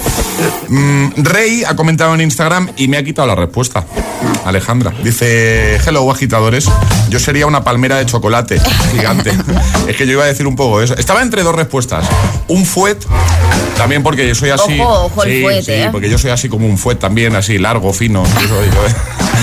Mm, 0.69 1.11
Rey 1.19 1.62
ha 1.64 1.77
comentado 1.77 2.14
en 2.14 2.23
Instagram 2.23 2.71
y 2.77 2.88
me 2.88 2.97
ha 2.97 3.05
quitado 3.05 3.29
la 3.29 3.37
respuesta. 3.37 3.85
Alejandra. 4.44 4.92
Dice, 5.03 5.76
hello 5.87 6.11
agitadores, 6.11 6.68
yo 7.09 7.18
sería 7.18 7.46
una 7.46 7.64
palmera 7.64 7.98
de 7.98 8.07
chocolate 8.07 8.61
gigante. 8.92 9.33
es 9.88 9.96
que 9.96 10.07
yo 10.07 10.12
iba 10.12 10.24
a 10.24 10.26
decir 10.26 10.46
un 10.46 10.57
poco 10.57 10.81
eso. 10.81 10.94
Estaba 10.96 11.22
entre 11.22 11.42
dos 11.42 11.55
respuestas. 11.55 12.07
Un 12.48 12.64
fuet, 12.64 12.98
también 13.76 14.03
porque 14.03 14.26
yo 14.26 14.35
soy 14.35 14.50
así... 14.50 14.81
Ojo, 14.81 15.05
ojo 15.07 15.24
el 15.24 15.31
sí, 15.31 15.42
fuet, 15.42 15.64
sí, 15.64 15.72
¿eh? 15.72 15.88
porque 15.92 16.11
yo 16.11 16.18
soy 16.18 16.31
así 16.31 16.48
como 16.48 16.66
un 16.66 16.79
fuet 16.79 16.98
también, 16.98 17.37
así 17.37 17.59
largo, 17.59 17.92
fino. 17.92 18.24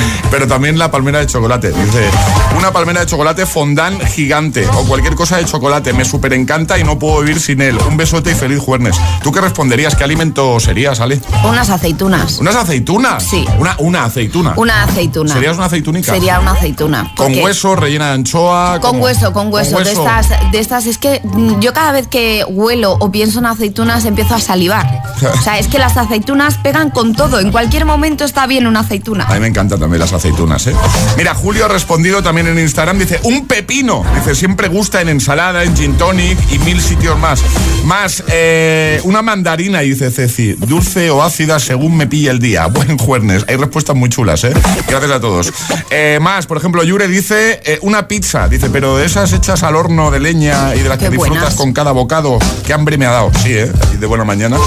Pero 0.32 0.48
también 0.48 0.78
la 0.78 0.92
palmera 0.92 1.20
de 1.20 1.28
chocolate. 1.28 1.72
Dice, 1.72 2.10
una 2.58 2.72
palmera 2.72 3.02
de 3.02 3.06
chocolate 3.06 3.46
fondant 3.46 4.04
gigante 4.04 4.68
o 4.68 4.86
cualquier 4.86 5.16
cosa 5.16 5.38
de 5.38 5.46
chocolate. 5.46 5.94
Me 5.94 6.06
súper 6.06 6.34
encanta 6.34 6.78
y 6.78 6.84
no 6.84 7.00
puedo 7.00 7.22
vivir 7.22 7.40
sin 7.40 7.62
él. 7.62 7.78
Un 7.88 7.98
besote 7.98 8.32
y 8.32 8.36
feliz 8.36 8.60
jueves. 8.60 8.96
¿Tú 9.24 9.32
qué 9.32 9.42
responderías? 9.42 9.96
¿Qué 9.96 10.04
alimento 10.04 10.60
serías, 10.60 11.00
Ale? 11.00 11.20
Unas 11.44 11.70
aceitunas. 11.70 12.40
¿Unas 12.40 12.56
aceitunas? 12.56 13.24
Sí. 13.24 13.46
Una, 13.60 13.76
una 13.80 14.06
aceituna. 14.06 14.54
Una 14.58 14.84
aceituna. 14.84 15.34
¿Serías 15.34 15.58
una 15.58 15.66
aceitunica? 15.66 16.14
Sería 16.14 16.40
una 16.40 16.52
aceituna. 16.52 17.12
Con 17.16 17.34
hueso, 17.40 17.76
rellena 17.76 18.08
de 18.08 18.14
anchoa. 18.14 18.80
Con 18.80 19.02
hueso, 19.02 19.34
con 19.34 19.52
hueso. 19.54 19.80
De 19.80 19.92
estas, 19.92 20.30
de 20.52 20.60
estas, 20.60 20.86
es 20.86 20.98
que 20.98 21.22
mm, 21.24 21.60
yo 21.60 21.74
cada 21.74 21.92
vez 21.92 22.08
que 22.08 22.44
huelo 22.48 22.98
o 23.00 23.12
pienso 23.12 23.40
en 23.40 23.46
aceitunas 23.46 24.06
empiezo 24.06 24.36
a 24.36 24.40
salivar. 24.40 24.88
O 25.38 25.42
sea, 25.42 25.60
es 25.60 25.68
que 25.68 25.78
las 25.78 25.98
aceitunas 25.98 26.58
pegan 26.58 26.90
con 26.90 27.14
todo. 27.14 27.40
En 27.40 27.52
cualquier 27.52 27.86
momento 27.86 28.24
está 28.26 28.48
bien 28.48 28.66
una 28.66 28.82
aceituna. 28.82 29.26
A 29.26 29.34
mí 29.34 29.40
me 29.40 29.48
encantan 29.48 29.80
también 29.80 29.87
las 29.98 30.14
aceitunas, 30.14 30.68
¿eh? 30.68 30.76
Mira, 31.18 31.34
Julio 31.34 31.66
ha 31.66 31.68
respondido 31.68 32.22
también 32.22 32.48
en 32.48 32.60
Instagram, 32.60 33.00
dice, 33.00 33.20
un 33.24 33.48
pepino. 33.48 34.04
Dice, 34.16 34.36
siempre 34.36 34.68
gusta 34.68 35.02
en 35.02 35.10
ensalada, 35.10 35.64
en 35.64 35.76
gin 35.76 35.98
tonic 35.98 36.38
y 36.52 36.60
mil 36.60 36.82
sitios 36.82 37.18
más. 37.18 37.42
Más, 37.86 38.24
eh, 38.28 39.00
una 39.04 39.22
mandarina, 39.22 39.80
dice 39.80 40.12
Ceci, 40.12 40.54
dulce 40.54 41.10
o 41.10 41.24
ácida 41.24 41.60
según 41.60 41.98
me 41.98 42.08
pilla 42.08 42.32
el 42.32 42.40
día. 42.40 42.68
Buen 42.78 42.98
jueves. 42.98 43.46
Hay 43.48 43.56
respuestas 43.56 43.96
muy 43.96 44.10
chulas, 44.10 44.44
¿eh? 44.44 44.54
Gracias 44.88 45.12
a 45.12 45.20
todos. 45.20 45.52
Eh, 45.90 46.20
más, 46.22 46.46
por 46.46 46.58
ejemplo, 46.58 46.84
Yure 46.84 47.08
dice, 47.08 47.62
eh, 47.66 47.80
una 47.82 48.08
pizza. 48.08 48.48
Dice, 48.48 48.70
pero 48.70 48.98
de 48.98 49.06
esas 49.06 49.34
hechas 49.34 49.64
al 49.64 49.76
horno 49.76 50.12
de 50.12 50.20
leña 50.20 50.76
y 50.76 50.80
de 50.80 50.90
las 50.90 50.98
que 50.98 51.10
disfrutas 51.10 51.40
buenas. 51.40 51.56
con 51.56 51.74
cada 51.74 51.92
bocado. 51.92 52.40
Qué 52.66 52.74
hambre 52.74 52.98
me 52.98 53.06
ha 53.06 53.12
dado. 53.12 53.32
Sí, 53.44 53.54
¿eh? 53.54 53.72
Así 53.82 53.98
de 53.98 54.06
buena 54.06 54.24
mañana. 54.24 54.58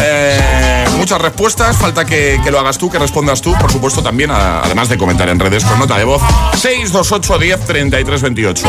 Eh, 0.00 0.83
muchas 1.04 1.20
respuestas, 1.20 1.76
falta 1.76 2.06
que, 2.06 2.40
que 2.42 2.50
lo 2.50 2.58
hagas 2.58 2.78
tú, 2.78 2.90
que 2.90 2.98
respondas 2.98 3.42
tú, 3.42 3.52
por 3.58 3.70
supuesto 3.70 4.02
también, 4.02 4.30
a- 4.30 4.60
además 4.60 4.88
de 4.88 4.96
comentar 4.96 5.28
en 5.28 5.38
redes 5.38 5.62
con 5.62 5.78
nota 5.78 5.98
de 5.98 6.04
voz 6.04 6.22
628 6.54 7.38
10 7.38 7.60
33 7.66 8.22
28. 8.22 8.66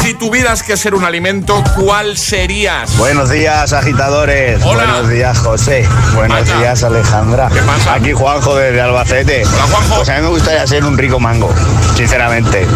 Si 0.00 0.14
tuvieras 0.14 0.62
que 0.62 0.78
ser 0.78 0.94
un 0.94 1.04
alimento, 1.04 1.62
¿cuál 1.76 2.16
serías? 2.16 2.96
Buenos 2.96 3.28
días, 3.28 3.74
agitadores. 3.74 4.62
Hola. 4.64 4.84
Buenos 4.84 5.10
días, 5.10 5.38
José. 5.40 5.86
Buenos 6.14 6.40
Vaya. 6.40 6.56
días, 6.58 6.82
Alejandra. 6.84 7.50
¿Qué 7.52 7.60
pasa? 7.60 7.92
Aquí 7.94 8.12
Juanjo 8.14 8.56
desde 8.56 8.80
Albacete. 8.80 9.42
Hola, 9.44 9.62
Juanjo. 9.70 9.96
Pues 9.96 10.08
a 10.08 10.14
mí 10.16 10.22
me 10.22 10.28
gustaría 10.28 10.66
ser 10.66 10.84
un 10.84 10.96
rico 10.96 11.20
mango, 11.20 11.52
sinceramente. 11.96 12.66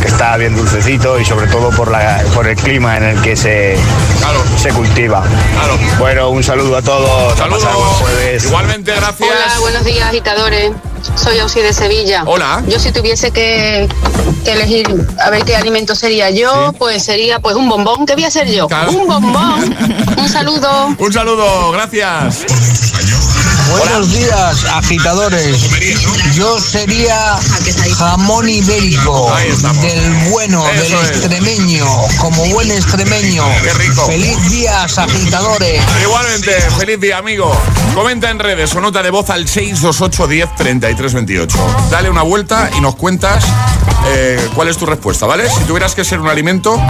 Que 0.00 0.08
está 0.08 0.36
bien 0.36 0.56
dulcecito 0.56 1.20
y 1.20 1.24
sobre 1.24 1.46
todo 1.46 1.70
por, 1.70 1.88
la, 1.92 2.20
por 2.34 2.48
el 2.48 2.56
clima 2.56 2.96
en 2.96 3.04
el 3.04 3.22
que 3.22 3.36
se, 3.36 3.76
Claro, 4.18 4.40
se 4.56 4.70
cultiva. 4.70 5.22
claro. 5.54 5.78
Bueno, 6.00 6.30
un 6.30 6.42
saludo 6.42 6.78
a 6.78 6.82
todos. 6.82 7.38
Saludos. 7.38 7.62
Igualmente, 8.40 8.94
gracias. 8.94 9.30
Hola, 9.30 9.60
buenos 9.60 9.84
días, 9.84 10.08
agitadores. 10.08 10.72
Soy 11.16 11.38
Ausi 11.38 11.60
de 11.60 11.72
Sevilla. 11.72 12.22
Hola. 12.24 12.62
Yo 12.66 12.78
si 12.78 12.92
tuviese 12.92 13.30
que, 13.30 13.88
que 14.44 14.52
elegir 14.52 14.86
a 15.20 15.30
ver 15.30 15.44
qué 15.44 15.56
alimento 15.56 15.94
sería 15.94 16.30
yo, 16.30 16.72
pues 16.78 17.04
sería 17.04 17.40
pues 17.40 17.56
un 17.56 17.68
bombón. 17.68 18.06
¿Qué 18.06 18.14
voy 18.14 18.24
a 18.24 18.30
ser 18.30 18.48
yo? 18.48 18.68
Claro. 18.68 18.92
Un 18.92 19.06
bombón. 19.06 19.76
un 20.16 20.28
saludo. 20.28 20.94
Un 20.98 21.12
saludo, 21.12 21.72
gracias. 21.72 22.44
Buenos 23.70 24.12
días, 24.12 24.64
agitadores. 24.64 25.70
Yo 26.34 26.58
sería 26.58 27.36
jamón 27.96 28.48
ibérico, 28.48 29.32
del 29.80 30.30
bueno, 30.30 30.64
del 30.64 30.92
extremeño, 30.92 31.86
como 32.18 32.44
buen 32.46 32.70
extremeño. 32.70 33.44
Qué 33.62 33.72
rico. 33.74 34.06
Feliz 34.06 34.50
días, 34.50 34.98
agitadores. 34.98 35.82
Igualmente, 36.02 36.52
feliz 36.78 37.00
día, 37.00 37.18
amigo. 37.18 37.56
Comenta 37.94 38.30
en 38.30 38.38
redes 38.38 38.74
o 38.74 38.80
nota 38.80 39.02
de 39.02 39.10
voz 39.10 39.30
al 39.30 39.48
628 39.48 40.26
10 40.26 40.56
33 40.56 41.14
28. 41.14 41.58
Dale 41.90 42.10
una 42.10 42.22
vuelta 42.22 42.70
y 42.76 42.80
nos 42.80 42.96
cuentas 42.96 43.44
eh, 44.08 44.48
cuál 44.54 44.68
es 44.68 44.76
tu 44.76 44.86
respuesta, 44.86 45.26
¿vale? 45.26 45.48
Si 45.48 45.64
tuvieras 45.64 45.94
que 45.94 46.04
ser 46.04 46.18
un 46.18 46.28
alimento, 46.28 46.80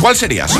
¿cuál 0.00 0.16
serías? 0.16 0.52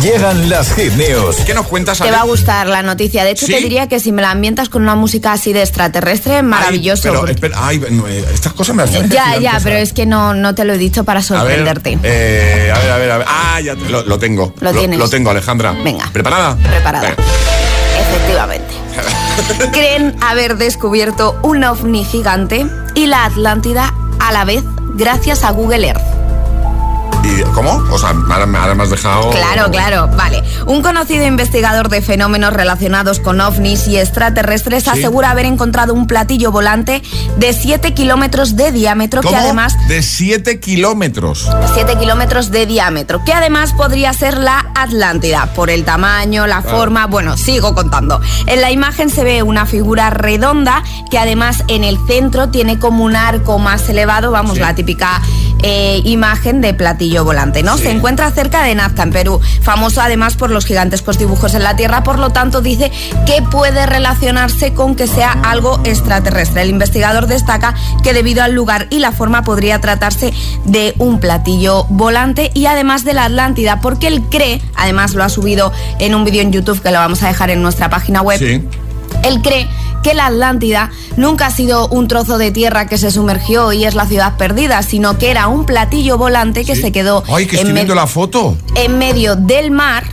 Llegan 0.00 0.48
las 0.48 0.72
hit 0.74 0.92
news. 0.94 1.36
¿Qué 1.44 1.54
nos 1.54 1.66
cuentas, 1.66 1.98
Te 1.98 2.10
va 2.10 2.20
a 2.20 2.24
gustar 2.24 2.66
la 2.68 2.82
noticia. 2.82 3.24
De 3.24 3.32
hecho, 3.32 3.46
¿Sí? 3.46 3.52
te 3.52 3.60
diría 3.60 3.88
que 3.88 4.00
si 4.00 4.12
me 4.12 4.22
la 4.22 4.30
ambientas 4.30 4.68
con 4.68 4.85
una 4.86 4.94
música 4.94 5.32
así 5.32 5.52
de 5.52 5.62
extraterrestre, 5.62 6.42
maravilloso. 6.42 7.02
Ay, 7.08 7.10
pero, 7.10 7.18
porque- 7.20 7.32
espera, 7.32 7.56
ay, 7.60 7.82
no, 7.90 8.06
eh, 8.08 8.24
estas 8.32 8.52
cosas 8.52 8.74
me 8.76 8.82
hacen 8.84 9.08
ya, 9.10 9.38
ya, 9.38 9.58
pero 9.62 9.76
es 9.76 9.92
que 9.92 10.06
no, 10.06 10.32
no 10.34 10.54
te 10.54 10.64
lo 10.64 10.72
he 10.74 10.78
dicho 10.78 11.04
para 11.04 11.20
A 11.20 11.22
ver, 11.22 11.28
sorprenderte. 11.60 11.98
eh, 12.02 12.72
a 12.74 12.78
ver, 12.78 12.90
a 12.92 12.96
ver, 12.98 13.10
a 13.10 13.18
ver. 13.18 13.26
Ah, 13.28 13.60
ya 13.60 13.74
te- 13.76 13.88
lo, 13.90 14.02
lo 14.04 14.18
tengo. 14.18 14.54
Lo 14.60 14.72
tienes. 14.72 14.98
Lo 14.98 15.08
tengo, 15.08 15.30
Alejandra. 15.30 15.72
Venga. 15.72 16.08
¿Preparada? 16.12 16.56
Preparada. 16.56 17.08
Venga. 17.10 17.22
Efectivamente. 17.98 18.74
Creen 19.72 20.16
haber 20.22 20.56
descubierto 20.56 21.38
un 21.42 21.62
ovni 21.64 22.04
gigante 22.04 22.66
y 22.94 23.06
la 23.06 23.24
Atlántida 23.26 23.92
a 24.20 24.32
la 24.32 24.44
vez 24.44 24.62
gracias 24.94 25.42
a 25.44 25.50
Google 25.50 25.88
Earth. 25.88 26.15
¿Y 27.26 27.42
cómo? 27.54 27.70
O 27.90 27.98
sea, 27.98 28.10
ahora, 28.10 28.46
me- 28.46 28.58
ahora 28.58 28.74
me 28.74 28.84
has 28.84 28.90
dejado... 28.90 29.30
Claro, 29.30 29.70
claro, 29.70 30.08
vale. 30.16 30.42
Un 30.66 30.80
conocido 30.82 31.24
investigador 31.26 31.88
de 31.88 32.00
fenómenos 32.02 32.52
relacionados 32.52 33.18
con 33.20 33.40
ovnis 33.40 33.86
y 33.88 33.98
extraterrestres 33.98 34.84
Sí. 34.84 34.90
asegura 34.90 35.30
haber 35.30 35.46
encontrado 35.46 35.92
un 35.94 36.06
platillo 36.06 36.52
volante 36.52 37.02
de 37.38 37.52
7 37.52 37.94
kilómetros 37.94 38.54
de 38.56 38.70
diámetro 38.72 39.22
¿Cómo? 39.22 39.34
que 39.34 39.36
además... 39.42 39.74
De 39.88 40.02
7 40.02 40.60
kilómetros. 40.60 41.48
7 41.74 41.96
kilómetros 41.98 42.50
de 42.50 42.66
diámetro, 42.66 43.24
que 43.24 43.32
además 43.32 43.72
podría 43.72 44.12
ser 44.12 44.36
la 44.38 44.66
Atlántida, 44.76 45.46
por 45.54 45.70
el 45.70 45.84
tamaño, 45.84 46.46
la 46.46 46.60
Claro. 46.62 46.76
forma, 46.78 47.06
bueno, 47.06 47.36
sigo 47.36 47.74
contando. 47.74 48.20
En 48.46 48.60
la 48.60 48.70
imagen 48.70 49.10
se 49.10 49.24
ve 49.24 49.42
una 49.42 49.66
figura 49.66 50.10
redonda 50.10 50.82
que 51.10 51.18
además 51.18 51.64
en 51.68 51.82
el 51.82 51.98
centro 52.06 52.50
tiene 52.50 52.78
como 52.78 53.02
un 53.04 53.16
arco 53.16 53.58
más 53.58 53.88
elevado, 53.88 54.30
vamos, 54.30 54.54
Sí. 54.54 54.60
la 54.60 54.74
típica 54.74 55.20
eh, 55.62 56.02
imagen 56.04 56.60
de 56.60 56.74
platillo 56.74 57.15
volante, 57.24 57.62
¿no? 57.62 57.76
Sí. 57.76 57.84
Se 57.84 57.90
encuentra 57.90 58.30
cerca 58.30 58.62
de 58.62 58.74
Nazca, 58.74 59.02
en 59.02 59.10
Perú, 59.10 59.40
famoso 59.62 60.00
además 60.00 60.36
por 60.36 60.50
los 60.50 60.64
gigantescos 60.66 61.18
dibujos 61.18 61.54
en 61.54 61.62
la 61.62 61.76
Tierra, 61.76 62.02
por 62.02 62.18
lo 62.18 62.30
tanto 62.30 62.60
dice 62.60 62.90
que 63.26 63.42
puede 63.42 63.86
relacionarse 63.86 64.74
con 64.74 64.94
que 64.96 65.06
sea 65.06 65.32
algo 65.32 65.80
extraterrestre. 65.84 66.62
El 66.62 66.70
investigador 66.70 67.26
destaca 67.26 67.74
que 68.02 68.12
debido 68.12 68.42
al 68.42 68.52
lugar 68.52 68.86
y 68.90 68.98
la 68.98 69.12
forma 69.12 69.42
podría 69.42 69.80
tratarse 69.80 70.32
de 70.64 70.94
un 70.98 71.20
platillo 71.20 71.84
volante 71.88 72.50
y 72.54 72.66
además 72.66 73.04
de 73.04 73.14
la 73.14 73.24
Atlántida, 73.24 73.80
porque 73.80 74.06
él 74.06 74.22
cree, 74.30 74.62
además 74.74 75.14
lo 75.14 75.24
ha 75.24 75.28
subido 75.28 75.72
en 75.98 76.14
un 76.14 76.24
vídeo 76.24 76.42
en 76.42 76.52
YouTube 76.52 76.80
que 76.80 76.90
lo 76.90 76.98
vamos 76.98 77.22
a 77.22 77.28
dejar 77.28 77.50
en 77.50 77.62
nuestra 77.62 77.90
página 77.90 78.22
web, 78.22 78.38
Sí. 78.38 78.62
Él 79.24 79.40
cree 79.42 79.68
que 80.02 80.14
la 80.14 80.26
Atlántida 80.26 80.90
nunca 81.16 81.46
ha 81.46 81.50
sido 81.50 81.88
un 81.88 82.06
trozo 82.06 82.38
de 82.38 82.52
tierra 82.52 82.86
que 82.86 82.96
se 82.96 83.10
sumergió 83.10 83.72
y 83.72 83.84
es 83.84 83.94
la 83.96 84.06
ciudad 84.06 84.36
perdida, 84.36 84.82
sino 84.82 85.18
que 85.18 85.30
era 85.30 85.48
un 85.48 85.66
platillo 85.66 86.16
volante 86.16 86.64
que 86.64 86.76
se 86.76 86.92
quedó 86.92 87.24
Ay, 87.28 87.46
que 87.46 87.56
en, 87.56 87.60
estoy 87.60 87.72
me- 87.72 87.80
viendo 87.80 87.94
la 87.96 88.06
foto. 88.06 88.56
en 88.76 88.98
medio 88.98 89.34
del 89.34 89.70
mar 89.72 90.04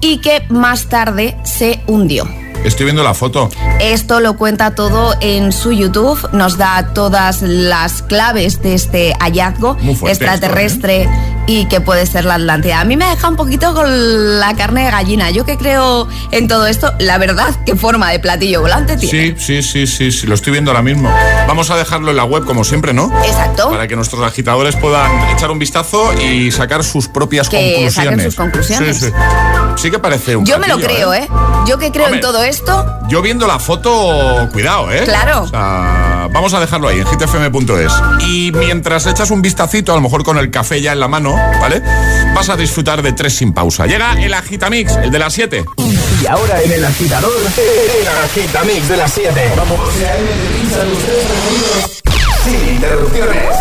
y 0.00 0.18
que 0.18 0.44
más 0.50 0.88
tarde 0.88 1.36
se 1.44 1.80
hundió. 1.88 2.28
Estoy 2.64 2.84
viendo 2.84 3.02
la 3.02 3.14
foto. 3.14 3.48
Esto 3.80 4.20
lo 4.20 4.36
cuenta 4.36 4.74
todo 4.74 5.14
en 5.20 5.50
su 5.52 5.72
YouTube, 5.72 6.28
nos 6.32 6.58
da 6.58 6.92
todas 6.92 7.40
las 7.42 8.02
claves 8.02 8.60
de 8.62 8.74
este 8.74 9.14
hallazgo 9.18 9.76
extraterrestre 10.06 11.08
y 11.46 11.64
que 11.66 11.80
puede 11.80 12.04
ser 12.06 12.24
la 12.26 12.34
Atlántida. 12.34 12.80
A 12.80 12.84
mí 12.84 12.96
me 12.96 13.06
deja 13.06 13.28
un 13.28 13.36
poquito 13.36 13.72
con 13.74 14.38
la 14.40 14.54
carne 14.56 14.84
de 14.84 14.90
gallina. 14.90 15.30
Yo 15.30 15.44
que 15.44 15.56
creo 15.56 16.06
en 16.30 16.48
todo 16.48 16.66
esto, 16.66 16.92
la 16.98 17.16
verdad, 17.18 17.54
qué 17.64 17.76
forma 17.76 18.10
de 18.10 18.18
platillo 18.18 18.60
volante 18.60 18.96
tiene. 18.96 19.36
Sí, 19.38 19.62
sí, 19.62 19.62
sí, 19.62 19.86
sí, 19.86 20.12
sí, 20.12 20.26
lo 20.26 20.34
estoy 20.34 20.52
viendo 20.52 20.70
ahora 20.70 20.82
mismo. 20.82 21.10
Vamos 21.48 21.70
a 21.70 21.76
dejarlo 21.76 22.10
en 22.10 22.16
la 22.16 22.24
web 22.24 22.44
como 22.44 22.62
siempre, 22.64 22.92
¿no? 22.92 23.10
Exacto. 23.24 23.70
Para 23.70 23.88
que 23.88 23.96
nuestros 23.96 24.22
agitadores 24.22 24.76
puedan 24.76 25.10
echar 25.30 25.50
un 25.50 25.58
vistazo 25.58 26.12
y 26.20 26.50
sacar 26.52 26.84
sus 26.84 27.08
propias 27.08 27.48
Que 27.48 27.56
conclusiones. 27.56 27.94
saquen 27.94 28.20
sus 28.20 28.34
conclusiones. 28.36 28.96
Sí, 28.98 29.06
sí. 29.06 29.12
Sí 29.76 29.90
que 29.90 29.98
parece 29.98 30.36
un 30.36 30.44
Yo 30.44 30.58
me 30.58 30.68
lo 30.68 30.78
creo, 30.78 31.14
¿eh? 31.14 31.26
Yo 31.66 31.78
que 31.78 31.90
creo 31.90 32.04
Hombre. 32.06 32.18
en 32.20 32.22
todo 32.26 32.42
esto, 32.42 32.49
Yo 33.08 33.22
viendo 33.22 33.46
la 33.46 33.58
foto, 33.58 34.48
cuidado, 34.52 34.92
¿eh? 34.92 35.02
Claro. 35.04 35.42
O 35.42 35.48
sea, 35.48 36.28
vamos 36.32 36.52
a 36.54 36.60
dejarlo 36.60 36.88
ahí, 36.88 37.00
en 37.00 37.06
hitfm.es. 37.06 37.92
Y 38.26 38.52
mientras 38.52 39.06
echas 39.06 39.30
un 39.30 39.42
vistacito, 39.42 39.92
a 39.92 39.94
lo 39.94 40.00
mejor 40.00 40.24
con 40.24 40.38
el 40.38 40.50
café 40.50 40.80
ya 40.80 40.92
en 40.92 41.00
la 41.00 41.08
mano, 41.08 41.34
¿vale? 41.60 41.82
Vas 42.34 42.48
a 42.48 42.56
disfrutar 42.56 43.02
de 43.02 43.12
tres 43.12 43.36
sin 43.36 43.52
pausa. 43.52 43.86
Llega 43.86 44.20
el 44.20 44.32
Agitamix, 44.34 44.96
el 44.96 45.10
de 45.10 45.18
las 45.18 45.32
7. 45.32 45.64
Y 46.22 46.26
ahora 46.26 46.60
en 46.62 46.72
el 46.72 46.84
agitador, 46.84 47.32
el 47.56 48.08
agitamix 48.24 48.88
de 48.88 48.96
las 48.96 49.12
7. 49.12 49.52
Vamos. 49.56 49.80
Sin 52.44 52.74
interrupciones. 52.74 53.54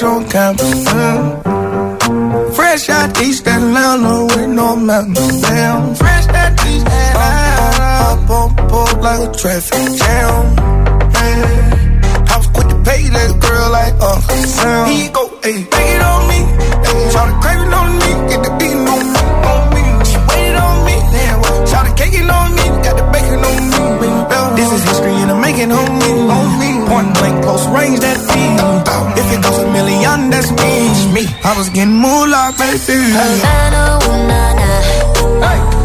Fresh 0.00 0.10
on 0.10 0.28
campus. 0.28 0.84
mm. 0.84 2.54
Fresh 2.54 2.88
out 2.88 3.20
East 3.22 3.46
Atlanta 3.46 4.24
with 4.24 4.48
no 4.48 4.76
mountains 4.76 5.42
down. 5.42 5.94
Fresh 5.94 6.28
out 6.28 6.52
East 6.66 6.86
Atlanta. 6.86 8.08
Up 8.08 8.30
on 8.30 8.68
board 8.68 9.02
like 9.02 9.28
a 9.28 9.32
traffic 9.32 9.98
jam. 9.98 10.54
Man, 11.12 12.28
I 12.28 12.36
was 12.38 12.46
quick 12.48 12.68
to 12.68 12.76
pay 12.82 13.02
that 13.08 13.32
girl 13.40 13.70
like 13.70 13.94
Uncle 14.00 14.42
Sam. 14.56 14.88
He 14.88 15.08
go, 15.10 15.28
hey, 15.42 15.64
take 15.64 15.90
it 15.96 16.02
on 16.02 16.28
me. 16.30 16.38
Hey, 16.86 17.10
shout 17.12 17.26
the 17.28 17.34
craving 17.42 17.74
on 17.80 17.90
me. 18.00 18.10
Get 18.30 18.40
the 18.44 18.50
beating 18.58 18.88
on 18.88 19.04
me. 19.14 19.20
On 19.52 19.62
me. 19.74 19.82
She 20.08 20.18
waited 20.28 20.56
on 20.56 20.76
me. 20.86 20.96
Damn, 21.12 21.66
shout 21.68 21.84
the 21.86 21.92
caking 22.00 22.30
on 22.30 22.48
me. 22.56 22.64
Got 22.84 22.96
the 22.96 23.04
bacon 23.12 23.40
on 23.44 23.58
me. 24.00 24.08
This 24.56 24.70
is 24.72 24.82
history 24.88 25.12
and 25.12 25.30
I'm 25.30 25.40
making 25.40 25.70
on 25.72 25.88
me. 26.00 26.10
On 26.36 26.46
me. 26.60 26.70
Point 26.88 27.12
blank, 27.14 27.44
close 27.44 27.66
range, 27.68 28.00
that 28.00 28.16
feed. 28.16 28.79
If 29.30 29.38
it 29.38 29.42
goes 29.44 29.58
a 29.58 29.70
million, 29.70 30.30
that's 30.30 30.50
me. 30.50 30.90
me. 31.14 31.22
I 31.44 31.56
was 31.56 31.68
getting 31.70 31.94
moolah, 31.94 32.52
baby. 32.58 32.98
Havana, 33.14 33.98
ooh 34.02 34.26
na 34.26 34.42
na. 34.58 34.70
Half 35.46 35.79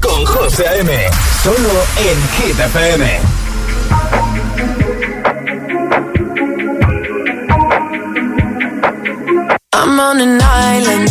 con 0.00 0.24
José 0.24 0.66
A.M. 0.66 0.90
Solo 1.42 1.84
en 1.98 2.28
Hit. 2.32 2.56
I'm 9.74 10.00
on 10.00 10.18
an 10.18 10.40
island. 10.40 11.01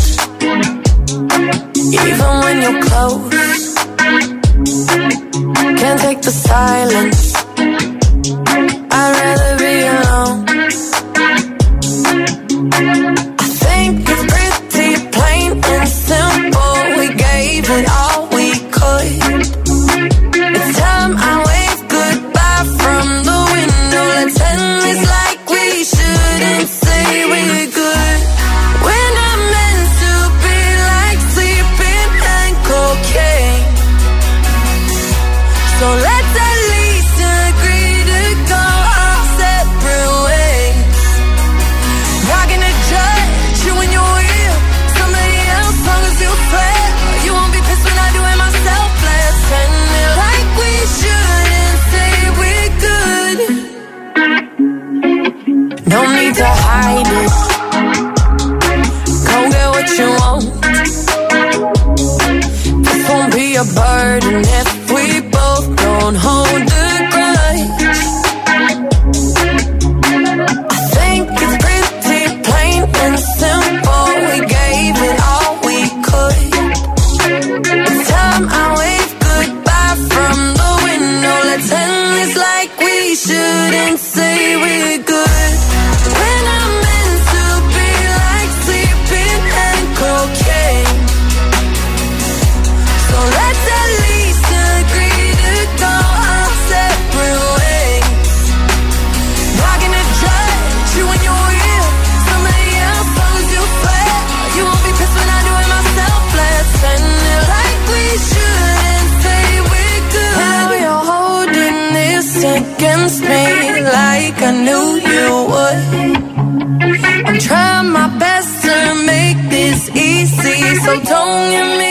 So 120.92 121.00
don't 121.04 121.52
give 121.52 121.80
me 121.80 121.91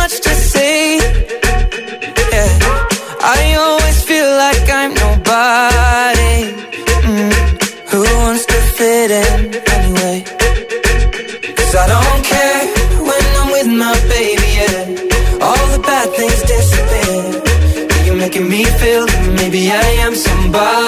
much 0.00 0.14
to 0.26 0.32
say. 0.52 0.78
Yeah. 2.34 2.52
I 3.36 3.40
always 3.64 3.98
feel 4.08 4.30
like 4.44 4.64
I'm 4.80 4.92
nobody. 5.06 6.36
Mm. 7.08 7.32
Who 7.90 8.00
wants 8.22 8.44
to 8.52 8.58
fit 8.76 9.10
in 9.24 9.34
anyway? 9.76 10.18
Cause 11.58 11.74
I 11.82 11.86
don't 11.94 12.22
care 12.32 12.60
when 13.08 13.24
I'm 13.40 13.48
with 13.56 13.70
my 13.84 13.94
baby, 14.14 14.48
yeah. 14.60 15.46
All 15.46 15.64
the 15.74 15.80
bad 15.90 16.08
things 16.18 16.40
disappear. 16.52 17.22
You're 18.04 18.20
making 18.24 18.46
me 18.54 18.62
feel 18.80 19.04
that 19.12 19.24
maybe 19.40 19.62
I 19.86 19.88
am 20.06 20.14
somebody. 20.14 20.87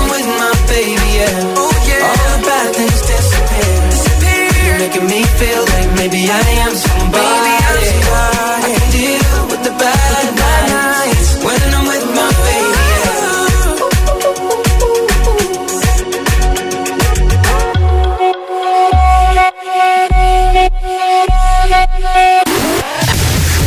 baby. 0.81 1.09
Yeah, 1.17 1.61
oh, 1.61 1.73
yeah. 1.87 2.09
all 2.09 2.17
the 2.25 2.37
bad 2.47 2.69
things 2.77 3.01
disappear. 3.11 3.75
You're 4.65 4.79
making 4.83 5.05
me 5.13 5.21
feel 5.39 5.63
like 5.73 5.89
maybe 6.01 6.21
I 6.29 6.43
am 6.65 6.73
somebody. 6.87 7.53
I 8.13 8.65
can 8.65 8.87
deal 8.97 9.37
with 9.51 9.61
the 9.67 9.73
bad 9.81 10.25
nights 10.45 11.29
when 11.45 11.61
I'm 11.77 11.85
with 11.91 12.05
my 12.17 12.29
baby. 12.47 12.79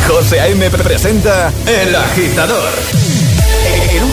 José 0.07 0.37
A.M. 0.39 0.71
presenta 0.83 1.51
El 1.65 1.95
Agitador. 1.95 3.04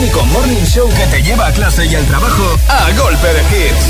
Único 0.03 0.25
morning 0.25 0.65
show 0.65 0.89
que 0.89 1.07
te 1.07 1.23
lleva 1.23 1.47
a 1.47 1.51
clase 1.53 1.85
y 1.85 1.95
al 1.95 2.03
trabajo 2.03 2.43
a 2.67 2.91
golpe 2.91 3.25
de 3.25 3.41
hits. 3.51 3.85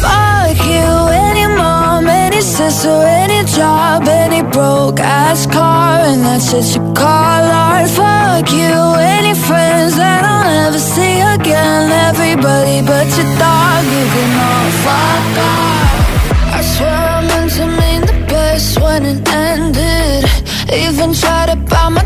Fuck 0.00 0.66
you, 0.66 1.08
any 1.08 1.46
mom, 1.46 2.08
any 2.08 2.42
sister, 2.42 3.06
any 3.06 3.44
job, 3.44 4.08
any 4.08 4.42
broke 4.42 4.98
ass 4.98 5.46
car, 5.46 6.00
and 6.00 6.24
that's 6.24 6.52
what 6.52 6.64
you 6.74 6.82
call 6.94 7.44
art. 7.48 7.88
Fuck 7.90 8.50
you, 8.50 8.74
any 8.98 9.34
friends 9.34 9.94
that 9.94 10.24
I'll 10.24 10.50
never 10.50 10.80
see 10.80 11.20
again. 11.20 11.92
Everybody 11.92 12.82
but 12.82 13.06
your 13.16 13.30
dog, 13.38 13.84
you 13.84 14.04
can 14.14 14.32
all 14.50 14.70
fuck 14.82 15.38
off. 15.46 16.56
I 16.58 16.60
swear 16.74 16.90
I 16.90 17.20
meant 17.22 17.52
to 17.52 17.66
mean 17.66 18.00
the 18.00 18.26
best 18.26 18.80
when 18.80 19.06
it 19.06 19.28
ended. 19.28 20.24
Even 20.74 21.14
tried 21.14 21.50
to 21.50 21.56
bite 21.56 21.90
my 21.90 22.05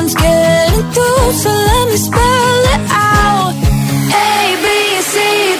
but 0.00 0.06
nothing's 0.06 0.14
getting 0.14 0.92
through. 0.92 1.32
So 1.32 1.50
let 1.50 1.88
me 1.88 1.96
spell 1.96 2.64
it 2.74 2.82
out. 2.90 3.54
A 4.12 4.56
B 4.62 4.66
C 5.02 5.14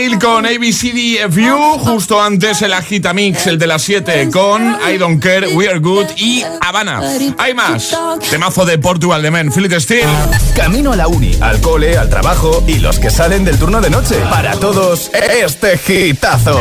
ass. 0.00 0.10
Es 0.10 0.10
Gail 0.10 0.18
con 0.18 0.46
ABCDFU, 0.46 1.78
justo 1.78 2.20
antes 2.20 2.62
el 2.62 2.72
Agitamix, 2.72 3.46
el 3.46 3.58
de 3.58 3.66
las 3.66 3.82
7, 3.82 4.30
con 4.32 4.76
I 4.90 4.96
Don't 4.98 5.22
Care, 5.22 5.48
We 5.48 5.68
Are 5.68 5.78
Good 5.78 6.06
y 6.16 6.44
Habana. 6.60 7.00
Hay 7.38 7.54
más. 7.54 7.96
Temazo 8.30 8.64
de 8.64 8.78
Portugal 8.78 9.22
de 9.22 9.30
Men, 9.30 9.52
Philip 9.52 9.72
Steel. 9.78 10.08
Camino 10.54 10.92
a 10.92 10.96
la 10.96 11.08
uni, 11.08 11.36
al 11.40 11.60
cole, 11.60 11.98
al 11.98 12.08
trabajo 12.08 12.64
y 12.66 12.78
los 12.78 12.98
que 12.98 13.10
salen 13.10 13.44
del 13.44 13.58
turno 13.58 13.80
de 13.80 13.90
noche. 13.90 14.16
Para 14.30 14.52
todos, 14.56 15.10
este 15.12 15.78
gitazo. 15.78 16.60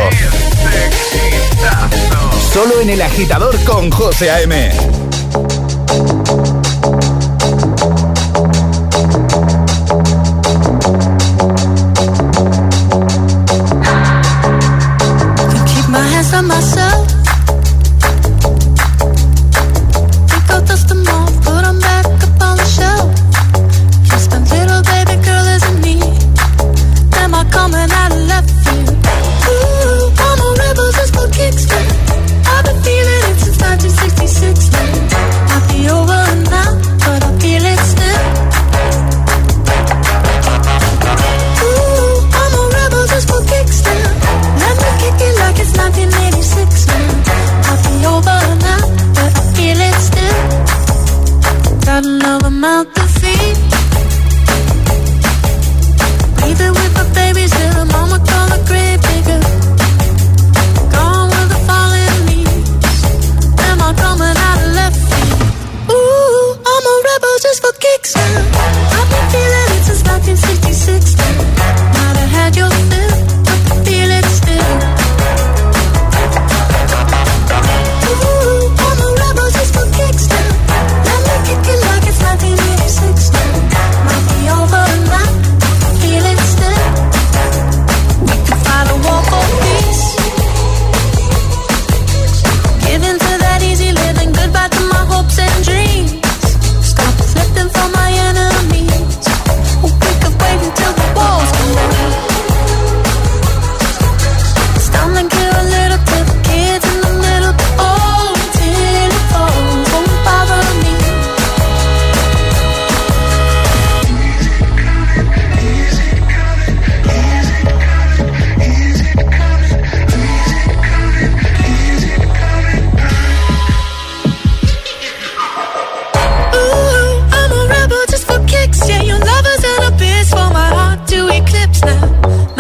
Solo 2.54 2.82
en 2.82 2.90
el 2.90 3.02
agitador 3.02 3.64
con 3.64 3.92
José 3.92 4.32
A.M. 4.32 4.72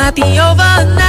might 0.09 0.15
be 0.15 1.08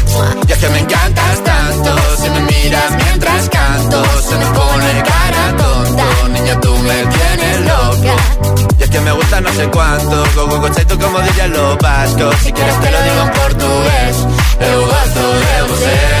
Y 0.47 0.51
es 0.51 0.57
que 0.57 0.69
me 0.69 0.79
encantas 0.79 1.43
tanto, 1.43 1.95
si 2.21 2.29
me 2.29 2.41
miras 2.41 2.91
mientras 3.03 3.49
canto, 3.49 4.03
se 4.21 4.35
me 4.35 4.45
pone 4.45 5.03
cara 5.03 5.57
tonto, 5.57 6.27
niña 6.29 6.59
tú 6.59 6.75
me 6.77 7.05
tienes 7.05 7.59
loca. 7.61 8.15
Y 8.79 8.83
es 8.83 8.89
que 8.89 8.99
me 8.99 9.11
gusta 9.11 9.41
no 9.41 9.53
sé 9.53 9.67
cuánto, 9.69 10.23
go 10.35 10.47
go 10.47 10.69
tú 10.69 10.99
como 10.99 11.19
diría 11.21 11.47
lo 11.47 11.77
vasco, 11.77 12.31
si 12.43 12.51
quieres 12.51 12.81
te 12.81 12.91
lo 12.91 13.01
digo 13.03 13.21
en 13.21 13.31
portugués, 13.31 14.15
eu 14.59 14.81
gosto 14.85 15.23
de 15.39 15.61
você. 15.69 16.20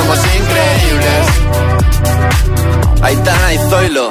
somos 0.00 0.18
increíbles. 0.18 1.26
Aitana 3.02 3.52
y 3.52 3.58
Zoilo. 3.68 4.10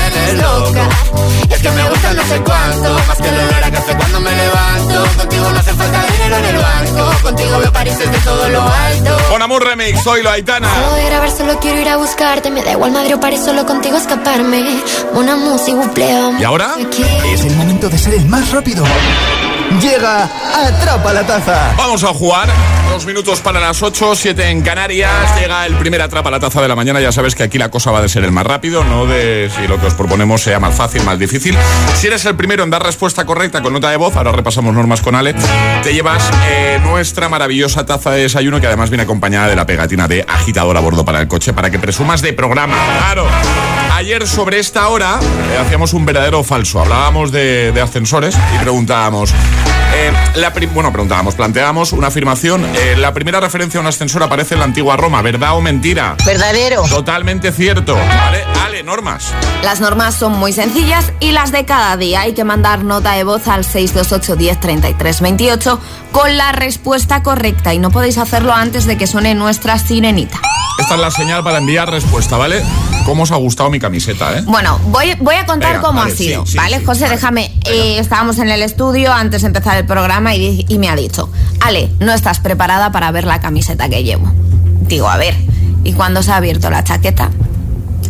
loca. 0.33 0.89
Y 1.49 1.53
es 1.53 1.59
que 1.61 1.71
me 1.71 1.89
gusta 1.89 2.13
no 2.13 2.23
sé 2.23 2.41
cuánto, 2.41 2.93
más 3.07 3.17
que 3.17 3.27
el 3.29 3.35
olor 3.35 3.63
a 3.63 3.71
café 3.71 3.95
cuando 3.97 4.19
me 4.19 4.31
levanto. 4.31 5.17
Contigo 5.17 5.49
no 5.51 5.59
hace 5.59 5.73
falta 5.73 6.05
dinero 6.11 6.37
en 6.37 6.45
el 6.45 6.57
banco, 6.57 7.11
contigo 7.23 7.59
veo 7.59 7.73
París 7.73 7.97
desde 7.99 8.17
todo 8.19 8.49
lo 8.49 8.61
alto. 8.61 9.17
Con 9.29 9.41
Amor 9.41 9.65
Remix, 9.65 10.03
soy 10.03 10.23
lo 10.23 10.29
Aitana. 10.29 10.73
Solo 10.73 10.95
de 10.95 11.05
grabar, 11.05 11.31
solo 11.31 11.59
quiero 11.59 11.81
ir 11.81 11.89
a 11.89 11.97
buscarte, 11.97 12.49
me 12.49 12.63
da 12.63 12.71
igual 12.71 12.91
Madrid 12.91 13.15
o 13.15 13.19
París, 13.19 13.41
solo 13.43 13.65
contigo 13.65 13.97
escaparme. 13.97 14.81
Una 15.13 15.35
música, 15.35 15.61
¿Y 16.39 16.43
ahora? 16.43 16.75
Es 17.25 17.45
el 17.45 17.55
momento 17.55 17.89
de 17.89 17.97
ser 17.97 18.13
el 18.13 18.25
más 18.25 18.51
rápido. 18.51 18.83
Llega 19.79 20.29
Atrapa 20.53 21.13
la 21.13 21.25
Taza. 21.25 21.73
Vamos 21.77 22.03
a 22.03 22.07
jugar. 22.07 22.49
Dos 22.89 23.05
minutos 23.05 23.39
para 23.39 23.59
las 23.59 23.81
8, 23.81 24.15
7 24.15 24.49
en 24.49 24.61
Canarias. 24.61 25.39
Llega 25.39 25.65
el 25.65 25.75
primer 25.75 26.01
Atrapa 26.01 26.29
la 26.29 26.39
Taza 26.39 26.61
de 26.61 26.67
la 26.67 26.75
mañana. 26.75 26.99
Ya 26.99 27.11
sabes 27.11 27.35
que 27.35 27.43
aquí 27.43 27.57
la 27.57 27.69
cosa 27.69 27.91
va 27.91 28.01
de 28.01 28.09
ser 28.09 28.25
el 28.25 28.31
más 28.31 28.45
rápido, 28.45 28.83
no 28.83 29.05
de 29.05 29.49
si 29.55 29.67
lo 29.67 29.79
que 29.79 29.87
os 29.87 29.93
proponemos 29.93 30.41
sea 30.41 30.59
más 30.59 30.75
fácil, 30.75 31.03
más 31.03 31.17
difícil. 31.17 31.57
Si 31.95 32.07
eres 32.07 32.25
el 32.25 32.35
primero 32.35 32.63
en 32.63 32.69
dar 32.69 32.83
respuesta 32.83 33.25
correcta 33.25 33.61
con 33.61 33.71
nota 33.71 33.89
de 33.89 33.97
voz, 33.97 34.15
ahora 34.15 34.31
repasamos 34.33 34.73
normas 34.73 35.01
con 35.01 35.15
Ale, 35.15 35.35
te 35.83 35.93
llevas 35.93 36.29
eh, 36.49 36.79
nuestra 36.83 37.29
maravillosa 37.29 37.85
taza 37.85 38.11
de 38.11 38.23
desayuno 38.23 38.59
que 38.59 38.67
además 38.67 38.89
viene 38.89 39.03
acompañada 39.03 39.47
de 39.47 39.55
la 39.55 39.65
pegatina 39.65 40.07
de 40.07 40.25
agitador 40.27 40.75
a 40.75 40.81
bordo 40.81 41.05
para 41.05 41.21
el 41.21 41.27
coche 41.27 41.53
para 41.53 41.69
que 41.71 41.79
presumas 41.79 42.21
de 42.21 42.33
programa. 42.33 42.75
Claro. 42.99 43.25
Ayer 44.01 44.27
sobre 44.27 44.57
esta 44.57 44.87
hora 44.87 45.19
eh, 45.53 45.57
hacíamos 45.59 45.93
un 45.93 46.05
verdadero 46.07 46.39
o 46.39 46.43
falso. 46.43 46.79
Hablábamos 46.79 47.31
de, 47.31 47.71
de 47.71 47.81
ascensores 47.81 48.35
y 48.55 48.57
preguntábamos. 48.57 49.29
eh, 49.93 50.11
la 50.37 50.51
bueno, 50.73 50.91
preguntábamos, 50.91 51.35
planteábamos 51.35 51.93
una 51.93 52.07
afirmación. 52.07 52.65
eh, 52.65 52.95
la 52.97 53.13
primera 53.13 53.39
referencia 53.39 53.77
a 53.77 53.81
un 53.81 53.85
ascensor 53.85 54.23
aparece 54.23 54.55
en 54.55 54.61
la 54.61 54.65
antigua 54.65 54.97
Roma, 54.97 55.21
¿verdad 55.21 55.55
o 55.55 55.61
mentira? 55.61 56.15
Verdadero. 56.25 56.81
Totalmente 56.89 57.51
cierto. 57.51 57.93
¿Vale? 57.93 58.43
Ale, 58.65 58.81
normas. 58.81 59.33
Las 59.61 59.81
normas 59.81 60.15
son 60.15 60.31
muy 60.31 60.51
sencillas 60.51 61.13
y 61.19 61.31
las 61.31 61.51
de 61.51 61.65
cada 61.65 61.95
día. 61.95 62.21
Hay 62.21 62.33
que 62.33 62.43
mandar 62.43 62.83
nota 62.83 63.11
de 63.11 63.23
voz 63.23 63.47
al 63.47 63.63
628 63.63 64.35
10 64.35 64.59
33 64.59 65.21
28 65.21 65.79
con 66.11 66.37
la 66.37 66.51
respuesta 66.53 67.21
correcta 67.21 67.75
y 67.75 67.77
no 67.77 67.91
podéis 67.91 68.17
hacerlo 68.17 68.51
antes 68.51 68.87
de 68.87 68.97
que 68.97 69.05
suene 69.05 69.35
nuestra 69.35 69.77
sirenita. 69.77 70.41
Esta 70.79 70.95
es 70.95 70.99
la 71.01 71.11
señal 71.11 71.43
para 71.43 71.59
enviar 71.59 71.91
respuesta, 71.91 72.37
¿vale? 72.37 72.63
¿Cómo 73.05 73.23
os 73.23 73.31
ha 73.31 73.35
gustado 73.35 73.69
mi 73.69 73.79
camiseta, 73.79 74.37
eh? 74.37 74.43
Bueno, 74.45 74.79
voy, 74.85 75.15
voy 75.19 75.35
a 75.35 75.45
contar 75.45 75.73
Venga, 75.73 75.81
cómo 75.81 75.99
vale, 75.99 76.13
ha 76.13 76.15
sido, 76.15 76.45
sí, 76.45 76.55
¿vale? 76.55 76.79
sí, 76.79 76.85
José, 76.85 77.09
déjame. 77.09 77.51
eh, 77.65 77.97
estábamos 77.99 78.37
en 78.39 78.49
el 78.49 78.61
estudio 78.61 79.11
antes 79.11 79.41
de 79.41 79.47
empezar 79.47 79.75
el 79.77 79.85
programa 79.85 80.35
y 80.35 80.65
me 80.79 80.87
ha 80.89 80.95
dicho, 80.95 81.29
Ale, 81.61 81.89
no 81.99 82.13
estás 82.13 82.39
preparada 82.39 82.91
para 82.91 83.11
ver 83.11 83.25
la 83.25 83.39
camiseta 83.41 83.89
que 83.89 84.03
llevo. 84.03 84.31
Digo, 84.81 85.09
a 85.09 85.17
ver. 85.17 85.35
Y 85.83 85.93
cuando 85.93 86.21
se 86.21 86.31
ha 86.31 86.37
abierto 86.37 86.69
la 86.69 86.83
chaqueta, 86.83 87.31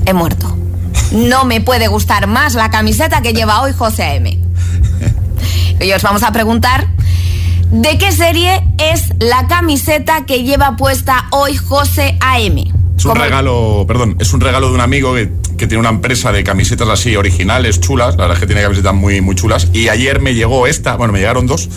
he 0.06 0.14
muerto. 0.14 0.56
No 1.14 1.46
me 1.46 1.62
puede 1.62 1.88
gustar 1.88 2.28
más 2.28 2.54
la 2.54 2.70
camiseta 2.70 3.22
que 3.22 3.34
lleva 3.34 3.62
hoy 3.62 3.72
José 3.74 4.16
M. 4.16 4.38
Y 5.80 5.92
os 5.94 6.02
vamos 6.04 6.22
a 6.24 6.32
preguntar 6.32 6.88
¿de 7.72 7.98
qué 7.98 8.12
serie 8.12 8.62
es 8.78 9.06
la 9.20 9.48
camiseta 9.48 10.26
que 10.26 10.44
lleva 10.44 10.76
puesta 10.76 11.26
hoy 11.32 11.56
José 11.56 12.18
AM? 12.22 12.81
Es 13.02 13.06
un 13.06 13.14
¿Cómo- 13.14 13.24
regalo, 13.24 13.86
perdón, 13.88 14.16
es 14.20 14.32
un 14.32 14.42
regalo 14.42 14.70
de 14.70 14.76
un 14.76 14.82
amigo 14.82 15.16
que, 15.16 15.32
que 15.58 15.66
tiene 15.66 15.80
una 15.80 15.90
empresa 15.90 16.32
de 16.32 16.44
camisetas 16.44 16.88
así 16.88 17.16
originales, 17.16 17.80
chulas. 17.80 18.10
La 18.16 18.26
verdad 18.28 18.36
es 18.36 18.42
que 18.42 18.46
tiene 18.46 18.62
camisetas 18.62 18.94
muy, 18.94 19.22
muy 19.22 19.34
chulas. 19.36 19.70
Y 19.74 19.88
ayer 19.90 20.22
me 20.22 20.36
llegó 20.36 20.68
esta, 20.68 20.98
bueno, 20.98 21.12
me 21.12 21.18
llegaron 21.18 21.48
dos. 21.48 21.68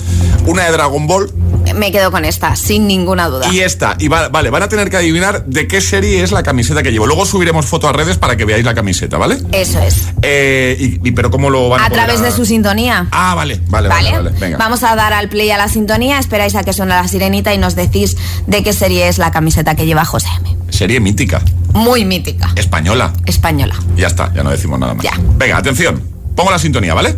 Una 0.45 0.65
de 0.65 0.73
Dragon 0.73 1.07
Ball 1.07 1.33
Me 1.75 1.91
quedo 1.91 2.11
con 2.11 2.27
esta, 2.27 2.57
sin 2.57 2.87
ninguna 2.87 3.29
duda. 3.29 3.49
y 3.51 3.61
esta. 3.61 3.97
Y 3.99 4.09
va- 4.09 4.29
vale, 4.29 4.51
van 4.51 4.65
a 4.65 4.69
tener 4.69 4.91
que 4.91 4.99
adivinar 4.99 5.47
de 5.47 5.67
qué 5.67 5.81
serie 5.81 6.23
es 6.23 6.31
la 6.31 6.43
camiseta 6.43 6.83
que 6.83 6.93
llevo. 6.93 7.07
Luego 7.07 7.25
subiremos 7.25 7.65
foto 7.65 7.89
a 7.89 7.95
redes 7.95 8.19
para 8.19 8.37
que 8.37 8.45
veáis 8.45 8.67
la 8.67 8.75
camiseta, 8.75 9.17
¿vale? 9.17 9.39
Eso 9.53 9.81
es. 9.81 10.09
Eh, 10.21 10.77
y, 11.03 11.09
y- 11.09 11.13
pero 11.13 11.31
¿cómo 11.31 11.49
lo 11.49 11.71
van 11.71 11.81
a 11.81 11.87
A 11.87 11.91
través 11.91 12.21
de 12.21 12.33
su 12.33 12.45
sintonía. 12.45 13.09
Ah, 13.13 13.35
vale, 13.35 13.63
vale, 13.69 13.89
vale, 13.89 14.11
vale. 14.11 14.31
Venga. 14.39 14.59
Vamos 14.59 14.83
a 14.83 14.95
dar 14.95 15.15
al 15.15 15.31
play 15.31 15.51
a 15.53 15.57
la 15.57 15.69
sintonía, 15.69 16.19
esperáis 16.19 16.55
a 16.55 16.65
que 16.65 16.75
suene 16.75 16.91
la 16.93 17.09
sirenita 17.09 17.55
y 17.55 17.59
nos 17.59 17.75
decís 17.77 18.15
de 18.47 18.63
qué 18.63 18.75
serie 18.75 19.09
es 19.09 19.17
la 19.17 19.31
camiseta 19.31 19.75
que 19.75 19.87
lleva 19.87 20.05
José 20.05 20.29
M. 20.45 20.55
Serie 20.75 20.99
mítica, 20.99 21.41
Muy 21.73 22.05
mítica, 22.05 22.51
española. 22.57 23.13
española. 23.27 23.77
Ya 23.97 24.09
está, 24.09 24.33
ya 24.35 24.43
no 24.43 24.51
decimos 24.51 24.77
nada 24.81 24.93
más. 24.95 25.05
Ya. 25.05 25.13
Venga, 25.37 25.59
atención. 25.59 26.03
Pongo 26.35 26.51
la 26.51 26.59
sintonía, 26.59 26.95
¿vale? 26.95 27.15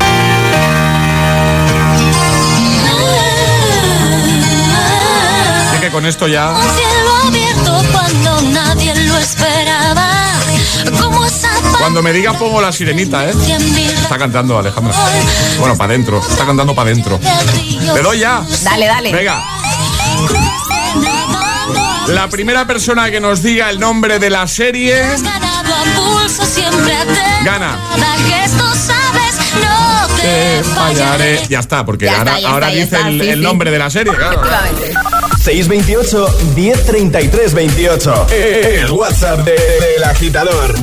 Así 5.71 5.81
que 5.81 5.91
con 5.91 6.07
esto 6.07 6.29
ya... 6.29 6.53
Nadie 8.53 8.95
lo 8.95 9.19
esperaba. 9.19 10.07
Cuando 11.79 12.03
me 12.03 12.13
diga 12.13 12.33
pongo 12.35 12.61
la 12.61 12.73
sirenita, 12.73 13.27
¿eh? 13.29 13.33
Está 14.03 14.19
cantando 14.19 14.59
Alejandra. 14.59 14.95
Bueno, 15.59 15.77
para 15.77 15.93
adentro. 15.95 16.21
Está 16.21 16.45
cantando 16.47 16.75
para 16.75 16.91
adentro. 16.91 17.19
¿Le 17.95 18.03
doy 18.03 18.19
ya? 18.21 18.45
Dale, 18.63 18.87
dale. 18.87 19.13
Venga. 19.13 19.43
La 22.09 22.29
primera 22.29 22.67
persona 22.67 23.11
que 23.11 23.21
nos 23.21 23.43
diga 23.43 23.69
el 23.71 23.81
nombre 23.81 24.19
de 24.19 24.31
la 24.31 24.47
serie 24.47 25.03
gana. 27.45 27.77
Te 30.21 30.65
fallaré. 30.65 31.41
Ya 31.49 31.61
está, 31.61 31.85
porque 31.85 32.07
Ya 32.07 32.19
ahora, 32.19 32.31
está, 32.37 32.41
ya 32.41 32.49
ahora 32.51 32.67
está, 32.73 32.85
dice 32.85 32.97
está, 32.97 33.09
el, 33.09 33.21
sí, 33.21 33.29
el 33.29 33.39
sí. 33.39 33.43
nombre 33.45 33.71
de 33.71 33.79
la 33.79 33.91
serie. 33.91 34.13
claro. 34.15 34.43
Efectivamente. 34.43 34.95
628 35.45 36.39
1033 36.57 37.55
28. 37.55 38.27
El 38.33 38.91
WhatsApp 38.91 39.41
de- 39.45 39.53
del 39.53 40.05
agitador. 40.05 40.75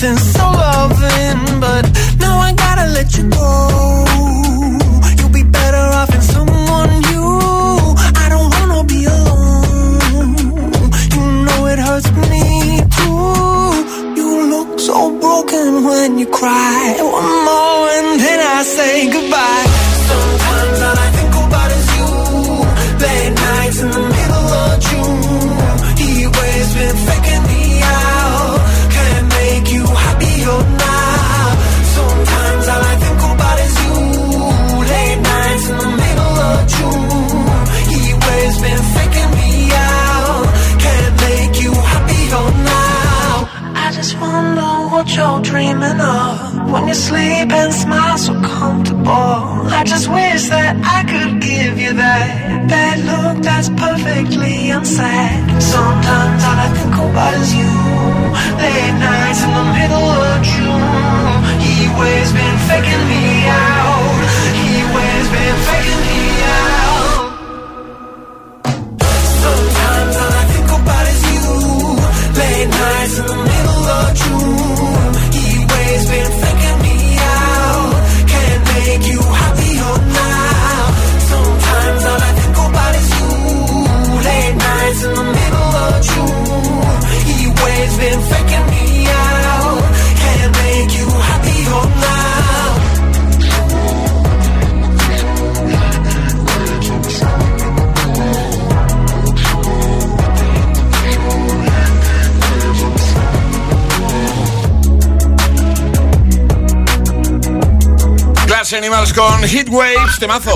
sentence. 0.00 0.29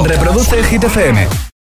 Reproduce 0.05 0.57
FM. 0.85 1.53